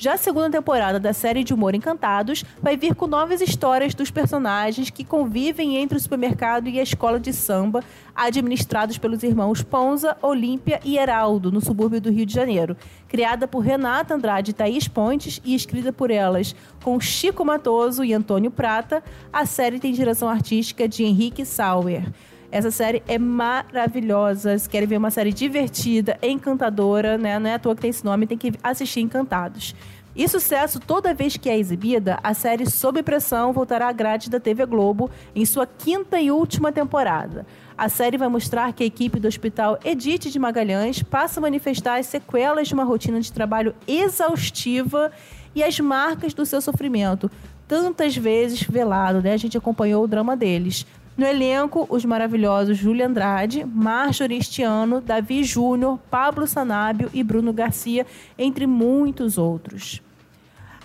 Já 0.00 0.14
a 0.14 0.16
segunda 0.16 0.48
temporada 0.48 1.00
da 1.00 1.12
série 1.12 1.42
de 1.42 1.52
humor 1.52 1.74
Encantados 1.74 2.44
vai 2.62 2.76
vir 2.76 2.94
com 2.94 3.08
novas 3.08 3.40
histórias 3.40 3.96
dos 3.96 4.12
personagens 4.12 4.90
que 4.90 5.02
convivem 5.02 5.76
entre 5.76 5.98
o 5.98 6.00
supermercado 6.00 6.68
e 6.68 6.78
a 6.78 6.82
escola 6.84 7.18
de 7.18 7.32
samba, 7.32 7.82
administrados 8.14 8.96
pelos 8.96 9.24
irmãos 9.24 9.60
Ponza, 9.60 10.16
Olímpia 10.22 10.78
e 10.84 10.96
Heraldo, 10.96 11.50
no 11.50 11.60
subúrbio 11.60 12.00
do 12.00 12.12
Rio 12.12 12.24
de 12.24 12.32
Janeiro. 12.32 12.76
Criada 13.08 13.48
por 13.48 13.58
Renata 13.58 14.14
Andrade 14.14 14.52
e 14.52 14.54
Thaís 14.54 14.86
Pontes 14.86 15.40
e 15.44 15.52
escrita 15.52 15.92
por 15.92 16.12
elas 16.12 16.54
com 16.84 17.00
Chico 17.00 17.44
Matoso 17.44 18.04
e 18.04 18.14
Antônio 18.14 18.52
Prata, 18.52 19.02
a 19.32 19.44
série 19.46 19.80
tem 19.80 19.92
direção 19.92 20.28
artística 20.28 20.86
de 20.86 21.02
Henrique 21.02 21.44
Sauer. 21.44 22.04
Essa 22.50 22.70
série 22.70 23.02
é 23.06 23.18
maravilhosa. 23.18 24.58
Se 24.58 24.68
querem 24.68 24.88
ver 24.88 24.96
uma 24.96 25.10
série 25.10 25.32
divertida, 25.32 26.18
encantadora, 26.22 27.18
né? 27.18 27.38
Não 27.38 27.50
é 27.50 27.54
à 27.54 27.58
toa 27.58 27.74
que 27.74 27.82
tem 27.82 27.90
esse 27.90 28.04
nome, 28.04 28.26
tem 28.26 28.38
que 28.38 28.52
assistir 28.62 29.00
Encantados. 29.00 29.74
E 30.16 30.26
sucesso 30.26 30.80
toda 30.80 31.14
vez 31.14 31.36
que 31.36 31.48
é 31.48 31.56
exibida, 31.56 32.18
a 32.24 32.34
série 32.34 32.68
Sob 32.68 33.00
Pressão 33.04 33.52
voltará 33.52 33.88
à 33.88 33.92
grade 33.92 34.28
da 34.28 34.40
TV 34.40 34.66
Globo 34.66 35.08
em 35.32 35.44
sua 35.44 35.64
quinta 35.64 36.20
e 36.20 36.30
última 36.30 36.72
temporada. 36.72 37.46
A 37.76 37.88
série 37.88 38.16
vai 38.16 38.26
mostrar 38.26 38.72
que 38.72 38.82
a 38.82 38.86
equipe 38.86 39.20
do 39.20 39.28
Hospital 39.28 39.78
Edith 39.84 40.28
de 40.28 40.38
Magalhães 40.38 41.02
passa 41.04 41.38
a 41.38 41.42
manifestar 41.42 42.00
as 42.00 42.06
sequelas 42.06 42.66
de 42.66 42.74
uma 42.74 42.82
rotina 42.82 43.20
de 43.20 43.32
trabalho 43.32 43.72
exaustiva 43.86 45.12
e 45.54 45.62
as 45.62 45.78
marcas 45.78 46.34
do 46.34 46.44
seu 46.44 46.60
sofrimento, 46.60 47.30
tantas 47.68 48.16
vezes 48.16 48.62
velado, 48.62 49.22
né? 49.22 49.34
A 49.34 49.36
gente 49.36 49.56
acompanhou 49.56 50.02
o 50.02 50.08
drama 50.08 50.36
deles. 50.36 50.84
No 51.18 51.26
elenco, 51.26 51.84
os 51.90 52.04
maravilhosos 52.04 52.78
Júlia 52.78 53.08
Andrade, 53.08 53.64
Márcio 53.64 54.22
Oristiano, 54.22 55.00
Davi 55.00 55.42
Júnior, 55.42 55.98
Pablo 56.08 56.46
Sanábio 56.46 57.10
e 57.12 57.24
Bruno 57.24 57.52
Garcia, 57.52 58.06
entre 58.38 58.68
muitos 58.68 59.36
outros. 59.36 60.00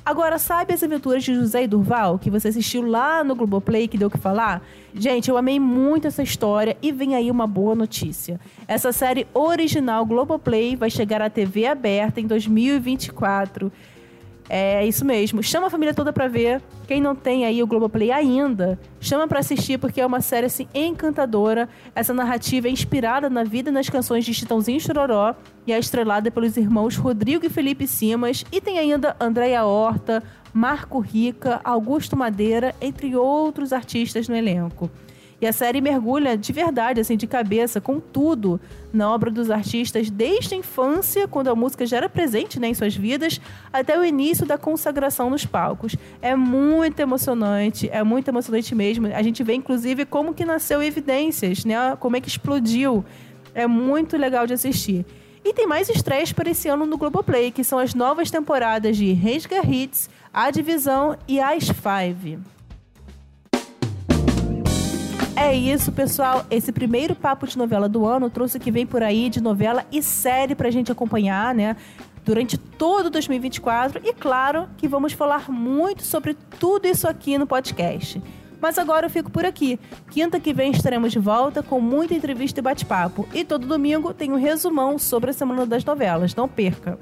Agora, 0.04 0.40
sabe 0.40 0.74
as 0.74 0.82
aventuras 0.82 1.24
de 1.24 1.36
José 1.36 1.64
e 1.64 1.68
Durval, 1.68 2.18
que 2.18 2.32
você 2.32 2.48
assistiu 2.48 2.82
lá 2.82 3.24
no 3.24 3.36
Globoplay, 3.36 3.88
que 3.88 3.96
deu 3.96 4.08
o 4.08 4.12
que 4.12 4.18
falar? 4.18 4.64
Gente, 4.96 5.30
eu 5.30 5.38
amei 5.38 5.60
muito 5.60 6.08
essa 6.08 6.24
história 6.24 6.76
e 6.82 6.92
vem 6.92 7.16
aí 7.16 7.30
uma 7.30 7.46
boa 7.46 7.76
notícia. 7.76 8.40
Essa 8.68 8.92
série 8.92 9.28
original 9.36 10.04
Globoplay 10.04 10.76
vai 10.76 10.90
chegar 10.90 11.22
à 11.22 11.30
TV 11.30 11.68
aberta 11.68 12.20
em 12.20 12.26
2024. 12.26 13.72
É 14.50 14.86
isso 14.86 15.06
mesmo. 15.06 15.42
Chama 15.42 15.68
a 15.68 15.70
família 15.70 15.94
toda 15.94 16.12
pra 16.12 16.28
ver. 16.28 16.62
Quem 16.88 17.00
não 17.02 17.16
tem 17.16 17.46
aí 17.46 17.64
o 17.64 17.68
Globoplay 17.68 18.12
ainda, 18.12 18.78
chama 19.00 19.28
para 19.28 19.40
assistir 19.40 19.78
porque 19.78 20.02
é 20.02 20.06
uma 20.06 20.22
série 20.22 20.48
assim 20.48 20.68
encantadora. 20.74 21.70
Essa 21.96 22.14
narrativa 22.14 22.68
é 22.68 22.72
inspirada 22.72 23.30
na 23.30 23.44
vida 23.44 23.70
e 23.70 23.74
nas 23.74 23.90
canções 23.90 24.26
de 24.26 24.34
Chitãozinho 24.34 24.80
Chororó 24.80 25.34
e 25.66 25.72
é 25.72 25.80
estrelada 25.80 26.30
pelos 26.30 26.58
irmãos 26.58 26.98
Rodrigo 26.98 27.46
e 27.46 27.50
Felipe 27.50 27.88
Simas 27.88 28.44
e 28.52 28.60
tem 28.60 28.80
ainda 28.80 29.16
Andréia 29.20 29.64
Horta, 29.64 30.22
Marco 30.54 31.00
Rica, 31.00 31.62
Augusto 31.64 32.18
Madeira, 32.18 32.76
entre 32.82 33.16
outros 33.16 33.72
artistas 33.72 34.28
no 34.28 34.36
elenco. 34.36 34.92
E 35.44 35.46
a 35.46 35.52
série 35.52 35.82
mergulha 35.82 36.38
de 36.38 36.54
verdade, 36.54 37.02
assim, 37.02 37.18
de 37.18 37.28
cabeça, 37.28 37.82
com 37.82 38.00
tudo 38.00 38.62
na 38.94 39.12
obra 39.12 39.30
dos 39.30 39.52
artistas, 39.52 40.10
desde 40.10 40.56
a 40.56 40.58
infância, 40.58 41.28
quando 41.28 41.50
a 41.50 41.56
música 41.56 41.86
já 41.86 41.98
era 41.98 42.08
presente 42.08 42.62
né, 42.62 42.70
em 42.70 42.74
suas 42.74 42.96
vidas, 42.96 43.42
até 43.74 44.00
o 44.00 44.06
início 44.06 44.46
da 44.46 44.58
consagração 44.58 45.30
nos 45.30 45.46
palcos. 45.46 45.98
É 46.22 46.34
muito 46.34 46.98
emocionante, 47.02 47.90
é 47.92 48.02
muito 48.06 48.30
emocionante 48.30 48.74
mesmo. 48.74 49.08
A 49.08 49.22
gente 49.22 49.44
vê, 49.44 49.54
inclusive, 49.54 50.06
como 50.06 50.34
que 50.34 50.46
nasceu 50.46 50.82
Evidências, 50.82 51.66
né? 51.66 51.98
Como 52.00 52.16
é 52.16 52.22
que 52.22 52.30
explodiu. 52.30 53.04
É 53.54 53.68
muito 53.68 54.16
legal 54.16 54.48
de 54.48 54.54
assistir. 54.54 55.06
E 55.44 55.52
tem 55.52 55.68
mais 55.68 55.90
estreias 55.90 56.32
para 56.32 56.52
esse 56.52 56.70
ano 56.70 56.86
no 56.86 56.98
Globoplay, 56.98 57.52
que 57.52 57.66
são 57.66 57.80
as 57.80 57.94
novas 57.94 58.32
temporadas 58.32 58.96
de 58.96 59.12
Resga 59.12 59.60
Hits, 59.62 60.10
A 60.34 60.50
Divisão 60.50 61.18
e 61.28 61.42
As 61.42 61.66
Five. 61.68 62.40
É 65.36 65.54
isso, 65.56 65.92
pessoal. 65.92 66.46
Esse 66.50 66.72
primeiro 66.72 67.16
papo 67.16 67.48
de 67.48 67.58
novela 67.58 67.90
do 67.90 68.06
ano 68.06 68.30
trouxe 68.30 68.58
o 68.58 68.60
que 68.60 68.72
vem 68.72 68.86
por 68.86 69.02
aí 69.02 69.30
de 69.30 69.42
novela 69.42 69.84
e 69.92 70.02
série 70.02 70.54
pra 70.54 70.70
gente 70.70 70.92
acompanhar, 70.92 71.56
né? 71.56 71.76
Durante 72.24 72.58
todo 72.58 73.10
2024. 73.10 74.02
E 74.04 74.14
claro 74.14 74.68
que 74.78 74.88
vamos 74.88 75.14
falar 75.14 75.50
muito 75.50 76.04
sobre 76.04 76.36
tudo 76.60 76.88
isso 76.88 77.08
aqui 77.08 77.38
no 77.38 77.48
podcast. 77.48 78.22
Mas 78.62 78.78
agora 78.78 79.08
eu 79.08 79.10
fico 79.10 79.32
por 79.32 79.44
aqui. 79.44 79.80
Quinta 80.12 80.40
que 80.40 80.54
vem 80.54 80.72
estaremos 80.72 81.12
de 81.12 81.20
volta 81.20 81.64
com 81.64 81.82
muita 81.82 82.14
entrevista 82.14 82.60
e 82.60 82.64
bate-papo. 82.64 83.28
E 83.34 83.44
todo 83.44 83.68
domingo 83.68 84.14
tem 84.14 84.32
um 84.32 84.38
resumão 84.38 84.98
sobre 85.00 85.32
a 85.32 85.34
Semana 85.34 85.66
das 85.66 85.84
Novelas. 85.84 86.36
Não 86.36 86.48
perca! 86.48 86.98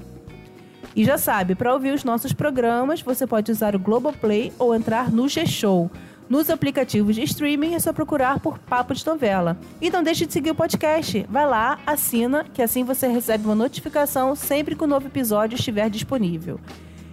E 0.96 1.04
já 1.04 1.16
sabe, 1.16 1.54
para 1.54 1.72
ouvir 1.72 1.94
os 1.94 2.02
nossos 2.04 2.32
programas, 2.32 3.00
você 3.00 3.26
pode 3.26 3.50
usar 3.50 3.76
o 3.76 3.78
Globoplay 3.78 4.52
ou 4.58 4.74
entrar 4.74 5.10
no 5.10 5.28
G-Show. 5.28 5.90
Nos 6.28 6.48
aplicativos 6.48 7.14
de 7.14 7.22
streaming 7.22 7.74
é 7.74 7.78
só 7.78 7.92
procurar 7.92 8.40
por 8.40 8.58
Papo 8.58 8.94
de 8.94 9.06
Novela. 9.06 9.58
E 9.80 9.90
não 9.90 10.02
deixe 10.02 10.24
de 10.24 10.32
seguir 10.32 10.50
o 10.50 10.54
podcast. 10.54 11.26
Vai 11.28 11.46
lá, 11.46 11.78
assina, 11.86 12.44
que 12.44 12.62
assim 12.62 12.84
você 12.84 13.06
recebe 13.08 13.44
uma 13.44 13.54
notificação 13.54 14.34
sempre 14.34 14.74
que 14.74 14.84
o 14.84 14.86
novo 14.86 15.08
episódio 15.08 15.56
estiver 15.56 15.90
disponível. 15.90 16.58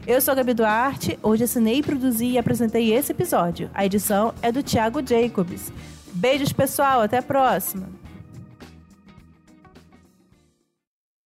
Eu 0.07 0.21
sou 0.21 0.31
a 0.31 0.35
Gabi 0.35 0.53
Duarte, 0.53 1.19
hoje 1.21 1.43
assinei, 1.43 1.83
produzi 1.83 2.29
e 2.29 2.37
apresentei 2.37 2.93
esse 2.93 3.11
episódio. 3.11 3.69
A 3.73 3.85
edição 3.85 4.33
é 4.41 4.51
do 4.51 4.63
Thiago 4.63 5.05
Jacobs. 5.05 5.71
Beijos, 6.13 6.51
pessoal, 6.51 7.01
até 7.01 7.17
a 7.19 7.21
próxima! 7.21 8.08